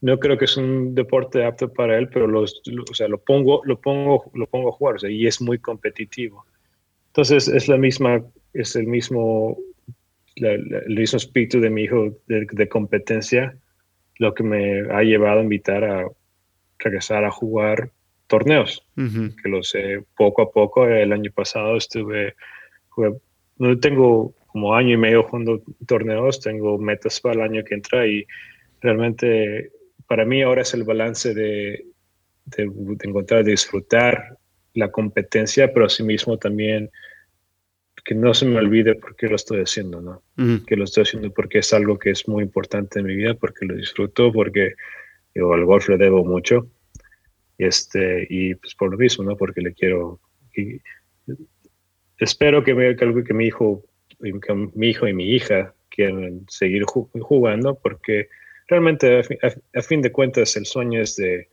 [0.00, 3.62] no creo que es un deporte apto para él, pero lo, o sea, lo pongo,
[3.64, 6.44] lo pongo, lo pongo a jugar, y es muy competitivo.
[7.08, 8.22] Entonces es la misma,
[8.52, 9.56] es el mismo,
[10.36, 13.56] el mismo espíritu de mi hijo de, competencia,
[14.18, 16.06] lo que me ha llevado a invitar a
[16.78, 17.90] regresar a jugar
[18.26, 20.86] torneos, que lo sé poco a poco.
[20.86, 22.34] El año pasado estuve,
[23.58, 28.06] no tengo como año y medio jugando torneos, tengo metas para el año que entra
[28.06, 28.26] y
[28.80, 29.70] realmente
[30.06, 31.86] para mí ahora es el balance de,
[32.44, 32.62] de,
[33.02, 34.38] encontrar, de disfrutar
[34.74, 36.90] la competencia, pero asimismo también
[38.04, 40.22] que no se me olvide por qué lo estoy haciendo, ¿no?
[40.64, 43.66] Que lo estoy haciendo porque es algo que es muy importante en mi vida, porque
[43.66, 44.74] lo disfruto, porque
[45.34, 46.70] yo al golf le debo mucho.
[47.58, 49.36] Y, este, y pues por lo mismo, ¿no?
[49.36, 50.20] Porque le quiero...
[52.18, 53.82] espero que, me, que mi hijo
[54.18, 58.28] que mi hijo y mi hija quieran seguir jugando porque
[58.68, 59.22] realmente
[59.74, 61.48] a, fin de cuentas el sueño es de,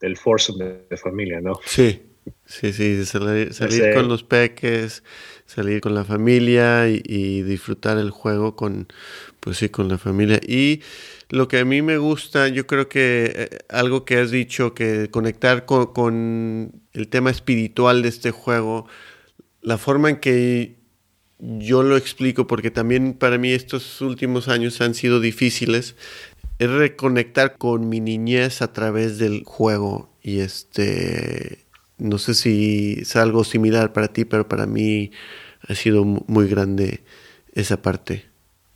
[0.00, 1.58] del force de, familia, ¿no?
[1.64, 2.02] Sí,
[2.44, 3.50] sí, sí, salir,
[3.94, 5.02] con los peques,
[5.46, 8.88] salir con la familia y, disfrutar el juego con,
[9.40, 10.40] pues sí, con la familia.
[10.46, 10.82] Y
[11.30, 15.08] lo que a mí me gusta, yo creo que eh, algo que has dicho, que
[15.10, 18.86] conectar con, con el tema espiritual de este juego,
[19.62, 20.78] la forma en que
[21.38, 25.94] yo lo explico porque también para mí estos últimos años han sido difíciles
[26.58, 33.16] es reconectar con mi niñez a través del juego y este no sé si es
[33.16, 35.10] algo similar para ti, pero para mí
[35.68, 37.00] ha sido muy grande
[37.52, 38.24] esa parte.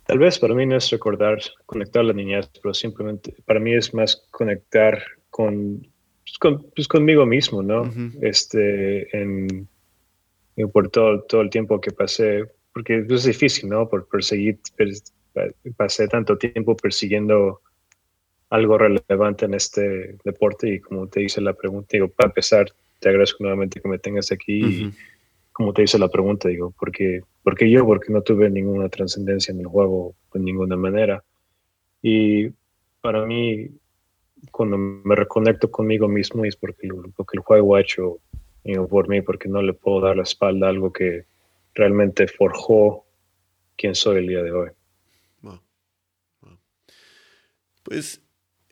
[0.05, 3.93] Tal vez para mí no es recordar, conectar la niñez, pero simplemente para mí es
[3.93, 5.87] más conectar con,
[6.39, 7.89] pues, pues conmigo mismo, ¿no?
[8.21, 9.69] Este, en,
[10.73, 13.87] por todo, todo el tiempo que pasé, porque es difícil, ¿no?
[13.87, 14.59] Por perseguir,
[15.77, 17.61] pasé tanto tiempo persiguiendo
[18.53, 22.67] algo relevante en este deporte y como te hice la pregunta, digo, para empezar,
[22.99, 24.93] te agradezco nuevamente que me tengas aquí y
[25.51, 27.23] como te hice la pregunta, digo, ¿por qué,
[27.71, 27.83] yo?
[27.83, 31.23] Porque no tuve ninguna trascendencia en el juego de ninguna manera.
[32.03, 32.51] Y
[33.01, 33.71] para mí,
[34.51, 38.19] cuando me reconecto conmigo mismo es porque, porque el juego ha hecho
[38.87, 41.25] por mí, porque no le puedo dar la espalda a algo que
[41.73, 43.03] realmente forjó
[43.75, 44.69] quién soy el día de hoy.
[47.81, 48.22] Pues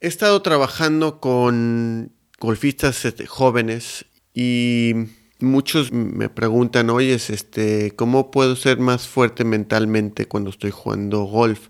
[0.04, 4.93] He estado trabajando con golfistas este, jóvenes y
[5.39, 11.68] muchos me preguntan, oye, este, ¿cómo puedo ser más fuerte mentalmente cuando estoy jugando golf?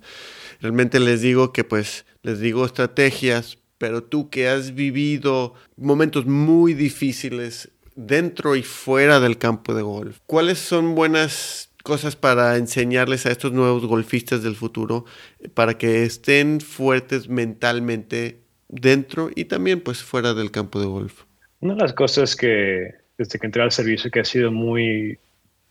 [0.62, 6.74] Realmente les digo que pues les digo estrategias, pero tú que has vivido momentos muy
[6.74, 13.32] difíciles dentro y fuera del campo de golf, ¿cuáles son buenas cosas para enseñarles a
[13.32, 15.06] estos nuevos golfistas del futuro
[15.54, 21.24] para que estén fuertes mentalmente dentro y también pues fuera del campo de golf?
[21.60, 25.20] Una de las cosas que desde que entré al servicio que ha sido muy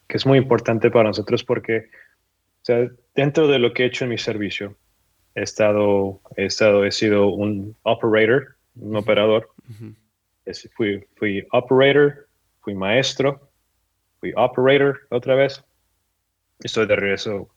[0.06, 1.88] que es muy importante para nosotros porque
[2.62, 4.76] o sea, dentro de lo que he hecho en mi servicio
[5.34, 9.48] he estado he estado he sido un operator, un operador.
[10.76, 12.28] fui fui operator,
[12.60, 13.50] fui maestro,
[14.20, 15.64] fui operator otra vez
[16.62, 17.48] estoy de regreso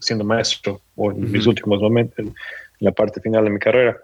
[0.00, 2.34] siendo maestro o en mis últimos momentos, en
[2.80, 3.98] la parte final de mi carrera.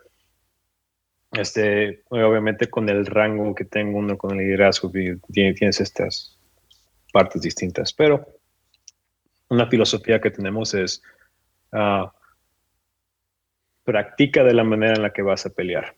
[1.32, 6.38] Este, obviamente con el rango que tengo uno con el liderazgo, tienes estas
[7.12, 8.26] partes distintas, pero
[9.48, 11.02] una filosofía que tenemos es
[11.72, 12.08] uh,
[13.84, 15.94] practica de la manera en la que vas a pelear.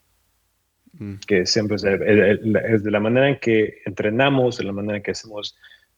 [0.99, 1.17] Mm.
[1.27, 5.57] Que siempre es de, la manera en que entrenamos, de la manera en que hacemos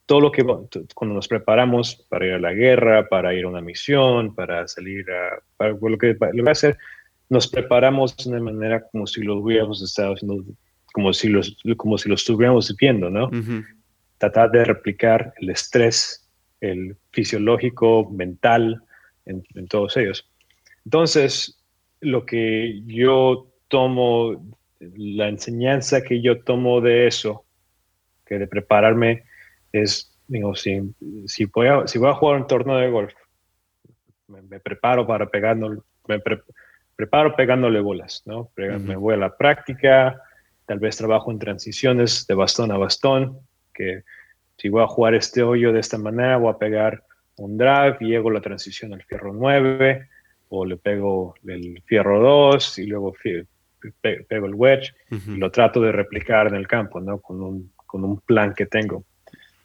[0.09, 3.61] todo lo que cuando nos preparamos para ir a la guerra, para ir a una
[3.61, 6.78] misión, para salir a para lo que lo va a hacer,
[7.28, 10.42] nos preparamos de una manera como si lo hubiéramos estado haciendo,
[10.94, 13.30] como si los, como si lo estuviéramos viendo, ¿no?
[14.16, 16.26] Tratar de replicar el estrés,
[16.62, 18.82] el fisiológico, mental,
[19.26, 20.26] en, en todos ellos.
[20.86, 21.61] Entonces,
[22.00, 27.44] lo que yo tomo, la enseñanza que yo tomo de eso,
[28.24, 29.27] que de prepararme,
[29.82, 30.94] es, digo, si,
[31.26, 33.14] si, voy, a, si voy a jugar un torneo de golf,
[34.28, 36.20] me, preparo para pegándole, me
[36.96, 38.50] preparo pegándole bolas, ¿no?
[38.56, 40.20] Me voy a la práctica,
[40.66, 43.38] tal vez trabajo en transiciones de bastón a bastón,
[43.72, 44.02] que
[44.56, 47.04] si voy a jugar este hoyo de esta manera, voy a pegar
[47.36, 50.08] un drive y llego la transición al fierro 9,
[50.50, 53.14] o le pego el fierro 2 y luego
[54.00, 57.20] pego el wedge, y lo trato de replicar en el campo, ¿no?
[57.20, 59.04] Con un, con un plan que tengo.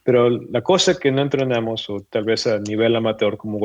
[0.03, 3.57] Pero la cosa que no entrenamos, o tal vez a nivel amateur como,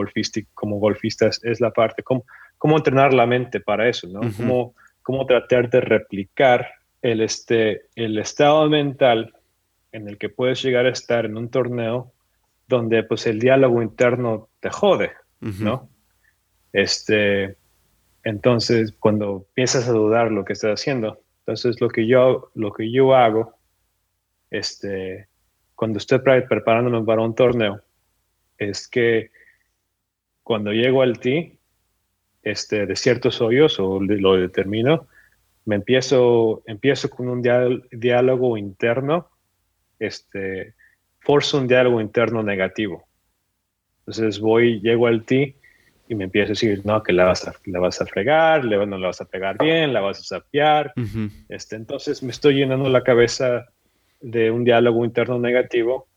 [0.55, 2.25] como golfistas, es la parte, cómo,
[2.57, 4.21] cómo entrenar la mente para eso, ¿no?
[4.37, 6.69] cómo, cómo, tratar de replicar
[7.03, 9.35] el, este, el estado mental
[9.91, 12.13] en el que puedes llegar a estar en un torneo
[12.69, 15.89] donde pues el diálogo interno te jode, ¿no?
[16.73, 17.57] Este,
[18.23, 22.93] entonces, cuando piensas a dudar lo que estás haciendo, entonces lo que yo, lo que
[22.93, 23.55] yo hago,
[24.51, 25.29] este,
[25.79, 27.81] cuando estoy preparándome para un torneo
[28.59, 29.31] es que
[30.43, 31.61] cuando llego al tee
[32.43, 35.07] este, de ciertos hoyos o lo determino,
[35.67, 37.43] me empiezo, empiezo con un
[37.93, 39.29] diálogo interno,
[40.01, 40.75] este,
[41.21, 43.07] forzo un diálogo interno negativo.
[44.01, 45.55] Entonces voy, llego al tee
[46.09, 48.85] y me empiezo a decir, no, que la vas a, la vas a fregar, le,
[48.85, 50.93] no la vas a pegar bien, la vas a sapear.
[51.49, 53.69] este, entonces me estoy llenando la cabeza
[54.21, 56.09] de un diálogo interno negativo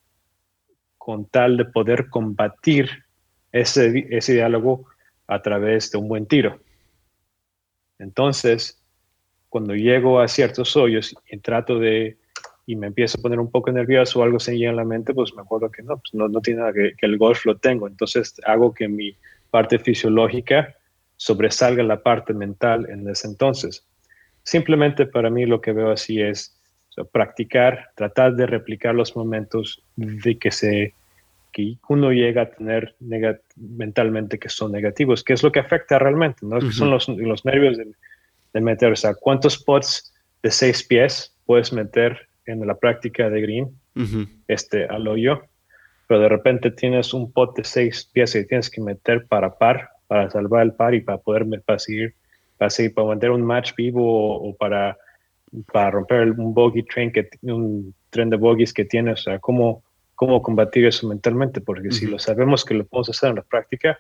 [0.98, 2.90] con tal de poder combatir
[3.52, 4.88] ese, ese diálogo
[5.28, 6.60] a través de un buen tiro.
[8.00, 8.82] Entonces,
[9.50, 12.18] cuando llego a ciertos hoyos y trato de,
[12.66, 15.14] y me empiezo a poner un poco nervioso o algo se llena en la mente,
[15.14, 17.58] pues me acuerdo que no, pues no, no tiene nada que, que el golf lo
[17.58, 17.88] tengo.
[17.88, 19.16] Entonces hago que mi
[19.50, 20.76] parte fisiológica
[21.18, 23.86] sobresalga la parte mental en ese entonces.
[24.44, 26.61] Simplemente para mí lo que veo así es
[27.12, 30.94] practicar, tratar de replicar los momentos de que se
[31.52, 32.96] que uno llega a tener
[33.58, 36.62] mentalmente que son negativos, que es lo que afecta realmente, ¿no?
[36.72, 42.30] Son los, los nervios de, meter, o sea, cuántos pots de seis pies puedes meter
[42.46, 43.70] en la práctica de green
[44.48, 45.44] este, al hoyo,
[46.08, 49.90] pero de repente tienes un pot de seis pies que tienes que meter para par,
[50.08, 52.16] para salvar el par y para poder para seguir,
[52.58, 54.98] para seguir, para mantener un match vivo o para
[55.72, 59.84] para romper un bogey train, que, un tren de bogies que tiene, o sea, cómo,
[60.16, 64.00] cómo combatir eso mentalmente, porque si lo sabemos que lo podemos hacer en la práctica,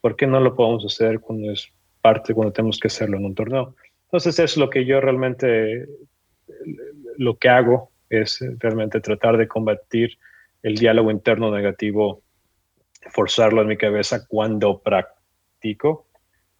[0.00, 1.68] ¿por qué no lo podemos hacer cuando es
[2.00, 3.74] parte, cuando tenemos que hacerlo en un torneo?
[4.04, 5.86] Entonces es lo que yo realmente,
[7.16, 10.18] lo que hago es realmente tratar de combatir
[10.62, 12.22] el diálogo interno negativo,
[13.10, 16.06] forzarlo en mi cabeza cuando practico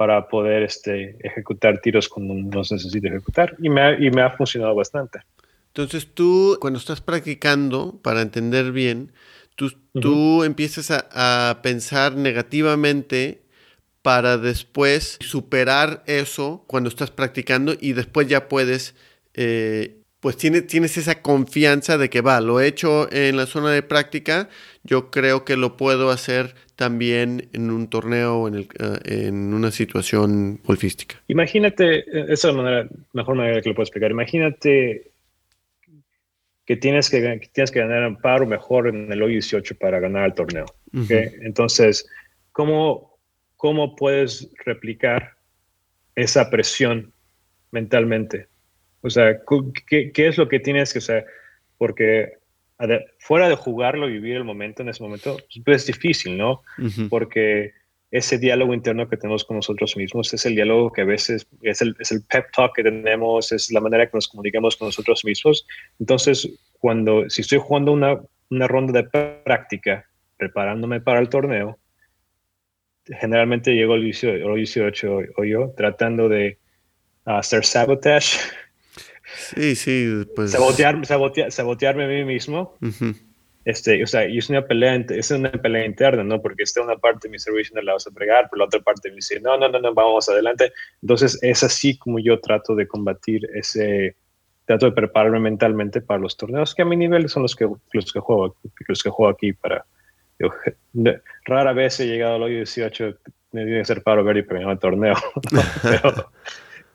[0.01, 4.31] para poder este, ejecutar tiros cuando los necesito ejecutar y me, ha, y me ha
[4.31, 5.19] funcionado bastante.
[5.67, 9.13] Entonces tú, cuando estás practicando, para entender bien,
[9.57, 13.43] tú, tú empiezas a, a, pensar negativamente
[14.01, 18.95] para después superar eso cuando estás practicando y después ya puedes,
[19.35, 23.71] eh, pues tienes, tienes esa confianza de que va, lo he hecho en la zona
[23.71, 24.49] de práctica,
[24.83, 29.53] yo creo que lo puedo hacer también en un torneo o en, el, eh, en
[29.53, 31.17] una situación golfística.
[31.29, 34.11] Imagínate, eh, esa es la manera, mejor manera que lo puedo explicar.
[34.11, 35.11] Imagínate
[36.65, 40.25] que tienes que, tienes que ganar un paro mejor en el hoy 18 para ganar
[40.25, 40.65] el torneo.
[41.43, 42.09] Entonces,
[42.53, 43.19] ¿cómo,
[43.59, 45.35] ¿cómo puedes replicar
[46.15, 47.13] esa presión
[47.73, 48.49] mentalmente?
[49.03, 49.39] O sea,
[49.87, 51.27] ¿qué, ¿qué, es lo que tienes que hacer?
[51.77, 52.39] Porque
[53.19, 56.63] fuera de jugarlo vivir el momento en ese momento, pues es difícil, ¿no?
[57.09, 57.73] Porque
[58.11, 61.81] ese diálogo interno que tenemos con nosotros mismos es el diálogo que a veces es
[61.81, 65.25] el, es el, pep talk que tenemos, es la manera que nos comunicamos con nosotros
[65.25, 65.67] mismos.
[66.01, 68.21] Entonces, cuando, si estoy jugando una,
[68.51, 69.09] una ronda de
[69.45, 70.07] práctica,
[70.37, 71.79] preparándome para el torneo,
[73.05, 76.59] generalmente llego al 18 o yo tratando de
[77.25, 78.39] hacer sabotage
[79.37, 80.53] Sí, sí, pues.
[80.53, 82.77] Sabotear, sabotearme a mí mismo
[83.65, 86.41] Este, o sea, y es una pelea, es una pelea interna, ¿no?
[86.41, 88.81] Porque esta una parte de mi servicio no la vas a fregar, pero la otra
[88.81, 90.73] parte me dice, no, no, no, no, vamos adelante.
[91.03, 94.17] Entonces, es así como yo trato de combatir ese,
[94.71, 98.13] trato de prepararme mentalmente para los torneos que a mi nivel son los que, los
[98.13, 98.55] que juego,
[98.87, 99.85] los que juego aquí para...
[101.45, 103.17] rara vez he llegado al hoyo 18,
[103.51, 105.17] me dio que hacer paro ver y el torneo,
[105.83, 106.31] pero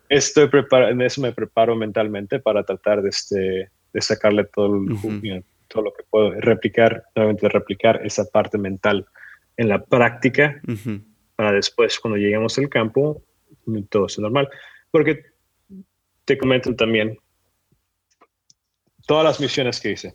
[0.10, 5.44] estoy preparado, en eso me preparo mentalmente para tratar de, este, de sacarle todo el,
[5.68, 9.06] todo lo que puedo, replicar, nuevamente replicar esa parte mental
[9.58, 10.62] en la práctica
[11.36, 13.24] para después cuando lleguemos al campo
[13.90, 14.50] todo sea normal.
[14.92, 15.24] Porque
[16.26, 17.18] te comento también
[19.06, 20.14] todas las misiones que hice.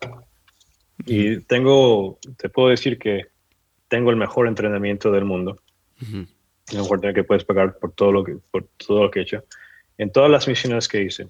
[1.07, 3.26] Y tengo, te puedo decir que
[3.88, 5.57] tengo el mejor entrenamiento del mundo.
[6.01, 9.45] El mejor que puedes pagar por todo lo que, por todo lo que he hecho.
[10.01, 11.28] En todas las misiones que hice,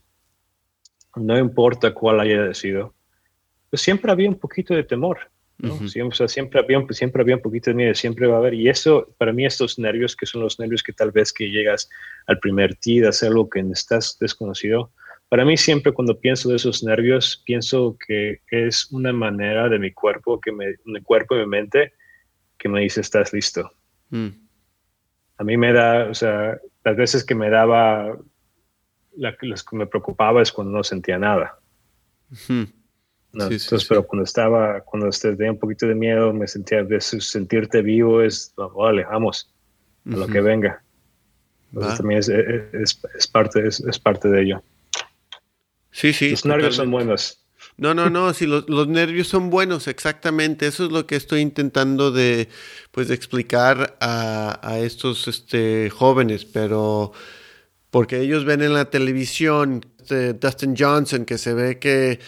[1.17, 2.95] no importa cuál haya sido,
[3.69, 5.19] pues siempre había un poquito de temor.
[5.89, 8.55] siempre, siempre, había, siempre había un poquito de miedo, siempre va a haber.
[8.55, 11.89] Y eso, para mí, estos nervios, que son los nervios que tal vez que llegas
[12.29, 14.93] al primer tee de hacer algo que estás desconocido,
[15.29, 19.91] para mí siempre cuando pienso de esos nervios, pienso que es una manera de mi
[19.93, 21.95] cuerpo, que me, mi cuerpo y mi mente,
[22.57, 23.73] que me dice, estás listo.
[24.11, 24.29] Mm.
[25.39, 28.17] A mí me da, o sea, las veces que me daba,
[29.21, 31.59] la, las que me preocupaba es cuando no sentía nada.
[32.49, 37.83] No, entonces, pero cuando estaba, cuando tenía un poquito de miedo, me sentía, de sentirte
[37.83, 39.53] vivo es, vale, vamos,
[40.11, 40.83] a lo que venga.
[41.73, 44.63] Entonces también es, es, es, parte, es, parte de ello.
[45.93, 46.31] Sí, sí.
[46.31, 47.45] Los nervios son buenos.
[47.77, 50.67] No, no, no, sí, los, los, nervios son buenos, exactamente.
[50.67, 52.49] Eso es lo que estoy intentando de,
[52.91, 57.13] pues, de explicar a, a estos este, jóvenes, pero
[57.91, 62.21] porque ellos ven en la televisión este, Dustin Johnson, que se ve que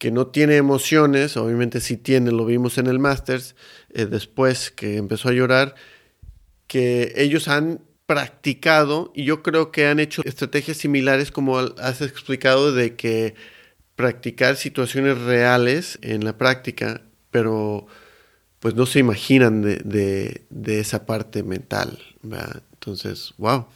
[0.00, 3.54] que no tiene emociones, obviamente sí tiene, lo vimos en el Masters,
[3.90, 5.74] eh, después que empezó a llorar,
[6.66, 12.72] que ellos han practicado y yo creo que han hecho estrategias similares como has explicado
[12.72, 13.34] de que
[13.94, 17.86] practicar situaciones reales en la práctica, pero
[18.58, 21.98] pues no se imaginan de, esa parte mental.
[22.72, 23.66] Entonces, wow.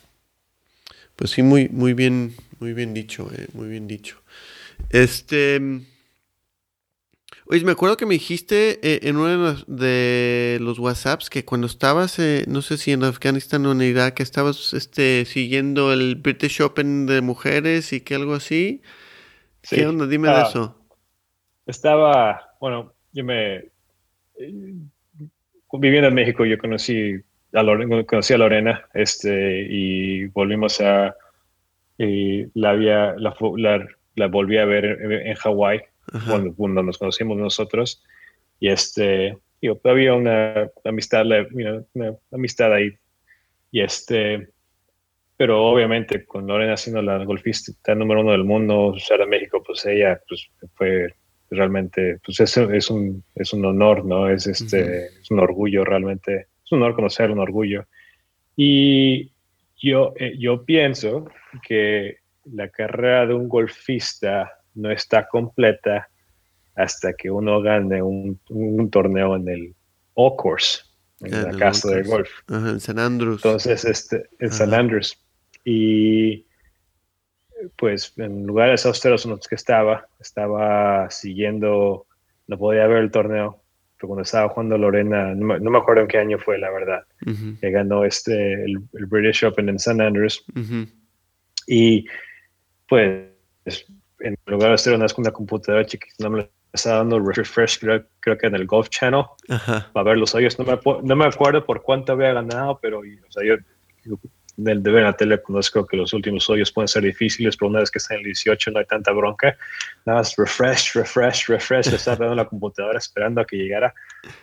[1.16, 4.22] Pues sí, muy, muy bien, muy bien dicho, eh, muy bien dicho.
[4.90, 5.60] Este
[7.46, 12.18] Oye, me acuerdo que me dijiste eh, en uno de los, WhatsApps que cuando estabas,
[12.18, 17.04] eh, no sé si en Afganistán o en Irak, estabas este, siguiendo el British Open
[17.04, 18.80] de mujeres y que algo así.
[19.68, 20.06] ¿Qué onda?
[20.06, 20.80] Dime de eso.
[21.66, 23.66] Estaba, bueno, yo me...
[25.70, 27.16] Viviendo en México, yo conocí
[27.52, 31.16] a Lorena, conocí a Lorena este, y volvimos a...
[31.96, 33.36] Y la, había, la,
[34.16, 35.80] la, volví a ver en, Hawái
[36.56, 38.02] cuando, nos conocimos nosotros.
[38.58, 39.38] Y este,
[39.84, 42.92] había una amistad, una amistad ahí.
[43.70, 44.48] Y este,
[45.36, 49.62] pero obviamente con Lorena siendo la golfista número uno del mundo, o sea, de México,
[49.64, 51.14] pues ella pues, fue
[51.50, 54.28] realmente, pues es, es, un, es un honor, ¿no?
[54.28, 57.86] Es, este, es un orgullo realmente, es un honor conocer, un orgullo.
[58.56, 59.32] Y
[59.84, 61.26] yo, eh, yo pienso
[61.66, 66.08] que la carrera de un golfista no está completa
[66.74, 68.40] hasta que uno gane un,
[68.90, 69.74] torneo en el
[70.14, 70.80] O-Course,
[71.20, 72.30] en la casa de golf.
[72.48, 73.44] en San Andrews.
[73.44, 75.16] Entonces, este, en San Andrews.
[75.64, 76.46] Y
[77.76, 82.06] pues en lugares austeros en los que estaba, estaba siguiendo,
[82.46, 83.62] no podía ver el torneo,
[84.06, 87.04] cuando estaba jugando Lorena, no me, acuerdo en qué año fue, la verdad,
[87.60, 90.44] que ganó este, el, British Open en San Andrews.
[91.66, 92.06] Y
[92.88, 93.28] pues
[94.20, 98.46] en lugar de hacer una, una computadora chiquita, no me estaba dando refresh, creo, que
[98.46, 99.24] en el Golf Channel,
[99.92, 100.58] para ver los hoyos.
[100.58, 103.56] No me, no me acuerdo por cuánto había ganado, pero o sea, yo,
[104.56, 107.70] del de ver en la tele conozco que los últimos hoyos pueden ser difíciles, pero
[107.70, 109.56] una vez que está en el 18 no hay tanta bronca.
[110.04, 113.94] Nada más refresh, refresh, refresh, estaba dando la computadora esperando a que llegara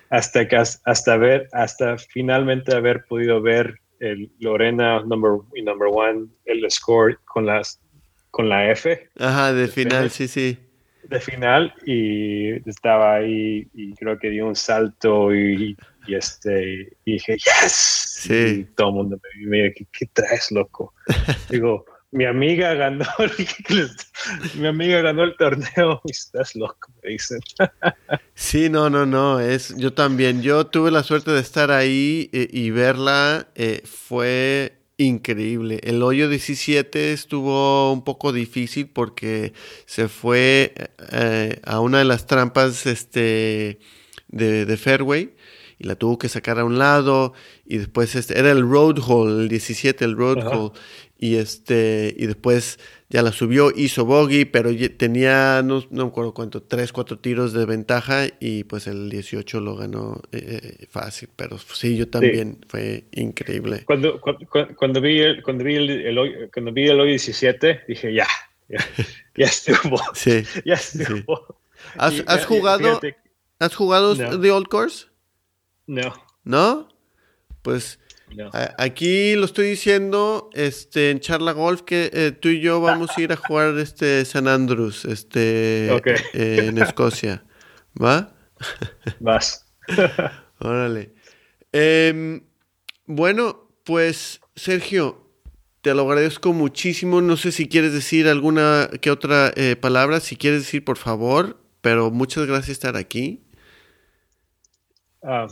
[0.09, 6.69] hasta que hasta ver, hasta finalmente haber podido ver el Lorena number, number one, el
[6.69, 7.79] score con las
[8.31, 9.09] con la F.
[9.19, 10.57] Ajá, de final, sí, sí.
[11.03, 15.75] De final y estaba ahí y creo que dio un salto y,
[16.07, 18.01] este y dije, yes.
[18.21, 18.33] Sí.
[18.33, 20.93] Y todo el mundo me dice, ¿qué, traes, loco?
[21.49, 23.05] Digo, mi amiga ganó,
[24.55, 27.39] mi amiga ganó el torneo y estás loco, me dicen.
[28.35, 32.47] sí, no, no, no, es, yo también, yo tuve la suerte de estar ahí eh,
[32.51, 35.79] y, verla, eh, fue increíble.
[35.83, 39.53] El hoyo 17 estuvo un poco difícil porque
[39.85, 40.73] se fue
[41.11, 43.79] eh, a una de las trampas este,
[44.27, 45.33] de, de fairway
[45.81, 47.33] y la tuvo que sacar a un lado
[47.65, 50.71] y después este, era el road hole, el 17, el road hole
[51.17, 52.77] y este y después
[53.09, 57.53] ya la subió, hizo bogey, pero tenía no, no me acuerdo cuánto, tres, cuatro tiros
[57.53, 62.59] de ventaja y pues el 18 lo ganó eh, eh, fácil, pero sí, yo también,
[62.67, 63.83] fue increíble.
[63.85, 68.27] Cuando, cuando, vi el, cuando vi el, cuando vi el hoy 17 dije ya,
[68.69, 71.59] ya, estuvo, sí, ya estuvo.
[71.97, 73.01] ¿Has, ¿has jugado,
[73.57, 75.10] ¿has jugado The Old Course?
[75.91, 76.13] No.
[76.45, 76.87] ¿No?
[77.63, 77.99] Pues
[78.77, 83.21] aquí lo estoy diciendo este, en Charla Golf que eh, tú y yo vamos a
[83.21, 85.93] ir a jugar este San Andrews este,
[86.33, 87.43] eh, en Escocia.
[88.01, 88.33] ¿Va?
[89.19, 89.65] Vas.
[90.59, 91.13] Órale.
[91.73, 92.41] Em,
[93.05, 95.29] bueno, pues Sergio,
[95.81, 97.19] te lo agradezco muchísimo.
[97.19, 100.21] No sé si quieres decir alguna que otra eh, palabra.
[100.21, 101.57] Si quieres decir, por favor.
[101.81, 103.43] Pero muchas gracias por estar aquí.
[105.21, 105.47] Ah,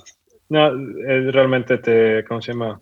[0.50, 2.82] no, eh, realmente te, ¿cómo se llama?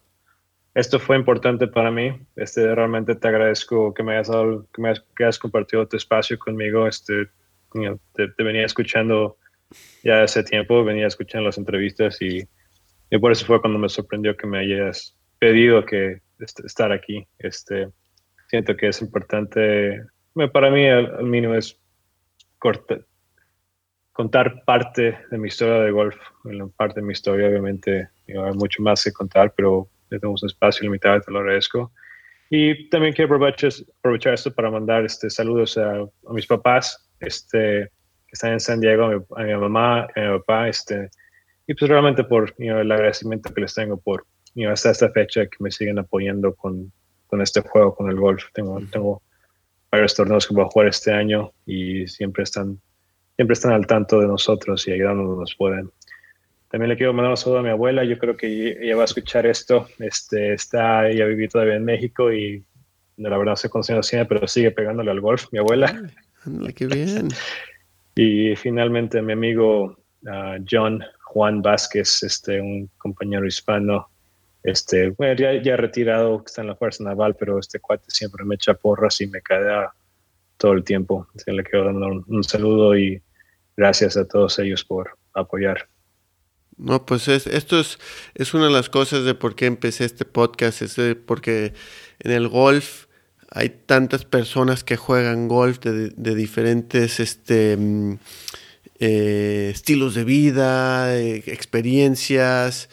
[0.74, 2.12] Esto fue importante para mí.
[2.36, 6.88] Este, realmente te agradezco que me hayas dado, que me hayas, compartido tu espacio conmigo.
[6.88, 7.28] Este,
[8.14, 9.38] te, venía escuchando
[10.04, 12.48] ya hace tiempo, venía escuchando las entrevistas y,
[13.10, 17.28] y, por eso fue cuando me sorprendió que me hayas pedido que estar aquí.
[17.40, 17.90] Este,
[18.48, 20.06] siento que es importante,
[20.54, 21.80] para mí al, mínimo es
[22.60, 23.00] corta,
[24.18, 26.18] contar parte de mi historia de golf.
[26.46, 30.82] En parte de mi historia, obviamente, hay mucho más que contar, pero tenemos un espacio
[30.86, 31.92] limitado, te lo agradezco.
[32.50, 37.92] Y también quiero aprovechar, aprovechar esto para mandar este, saludos a, mis papás este,
[38.26, 41.12] que están en San Diego, a mi, mamá, a mi papá, este,
[41.68, 44.26] y pues realmente por el agradecimiento que les tengo por
[44.68, 46.92] hasta esta fecha que me siguen apoyando con,
[47.28, 48.46] con este juego, con el golf.
[48.52, 49.22] Tengo, tengo
[49.92, 52.80] varios torneos que voy a jugar este año y siempre están
[53.38, 55.92] siempre están al tanto de nosotros y ayudándonos nos pueden.
[56.70, 59.06] También le quiero mandar un saludo a mi abuela, yo creo que ella va a
[59.06, 59.88] escuchar esto.
[60.00, 62.66] Este, está, ella vive todavía en México y
[63.16, 66.10] la verdad se conoce siempre, pero sigue pegándole al golf, mi abuela.
[66.76, 67.30] qué bien.
[68.16, 74.10] y finalmente mi amigo ah, John Juan Vázquez, este, un compañero hispano,
[74.64, 78.56] este, bueno, ya, ya retirado, está en la Fuerza Naval, pero este cuate siempre me
[78.56, 79.64] echa porras y me cae
[80.58, 81.28] todo el tiempo.
[81.46, 83.22] le quiero dar un saludo y
[83.78, 85.88] gracias a todos ellos por apoyar.
[86.78, 87.98] No, pues es, esto es,
[88.36, 91.74] es una de las cosas de por qué empecé este podcast, es porque
[92.20, 93.06] en el golf
[93.50, 98.20] hay tantas personas que juegan golf de, diferentes este, mm,
[99.00, 102.90] eh, estilos de vida, eh, experiencias,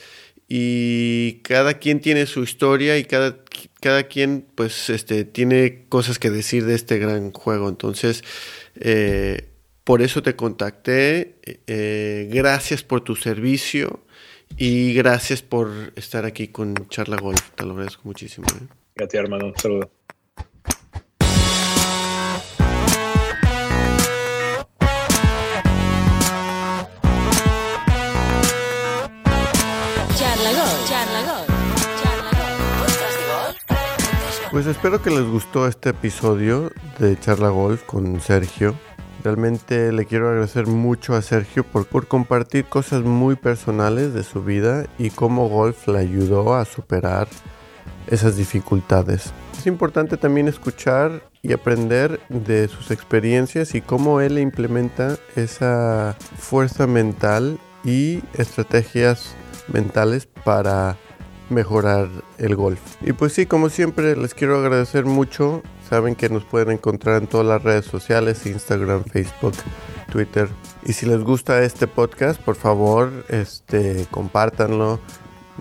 [0.49, 3.39] y cada quien tiene su historia y cada,
[3.81, 7.69] cada quien pues este, tiene cosas que decir de este gran juego.
[7.69, 8.23] Entonces,
[8.77, 9.54] eh,
[9.85, 11.37] por eso te contacté.
[11.67, 14.01] Eh, gracias por tu servicio
[14.57, 17.51] y gracias por estar aquí con Charla Golf.
[17.55, 18.47] Te lo agradezco muchísimo.
[18.49, 18.67] ¿eh?
[18.97, 19.47] Gracias, hermano.
[19.47, 19.91] Un saludo.
[34.51, 36.71] Pues espero que les gustó este episodio
[37.01, 38.77] de Charla Golf con Sergio.
[39.25, 44.45] Realmente le quiero agradecer mucho a Sergio por, por, compartir cosas muy personales de su
[44.45, 47.27] vida y cómo golf le ayudó a superar
[48.07, 49.33] esas dificultades.
[49.59, 56.87] Es importante también escuchar y aprender de sus experiencias y cómo él implementa esa fuerza
[56.87, 59.35] mental y estrategias
[59.73, 60.99] mentales para
[61.49, 62.81] mejorar el golf.
[63.01, 67.29] Y pues sí, como siempre, les quiero agradecer mucho Saben que nos pueden encontrar en
[67.29, 69.55] todas las redes sociales, Instagram, Facebook,
[70.11, 70.49] Twitter.
[70.85, 74.99] Y si les gusta este podcast, por favor, este, compártanlo.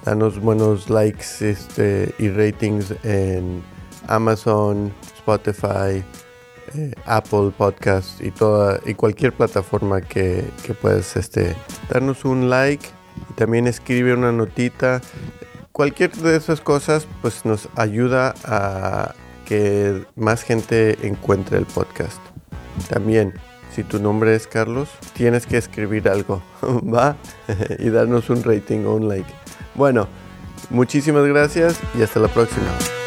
[0.05, 3.61] Danos buenos likes este, y ratings en
[4.07, 6.03] Amazon, Spotify,
[6.75, 11.55] eh, Apple Podcast y toda y cualquier plataforma que, que puedas este,
[12.23, 12.87] un like
[13.29, 15.01] y también escribe una notita.
[15.71, 19.13] Cualquier de esas cosas pues nos ayuda a
[19.45, 22.19] que más gente encuentre el podcast.
[22.89, 23.33] También,
[23.73, 27.17] si tu nombre es Carlos, tienes que escribir algo, ¿va?
[27.79, 29.31] y darnos un rating o un like.
[29.75, 30.07] Bueno,
[30.69, 33.02] muchísimas gracias y hasta la próxima.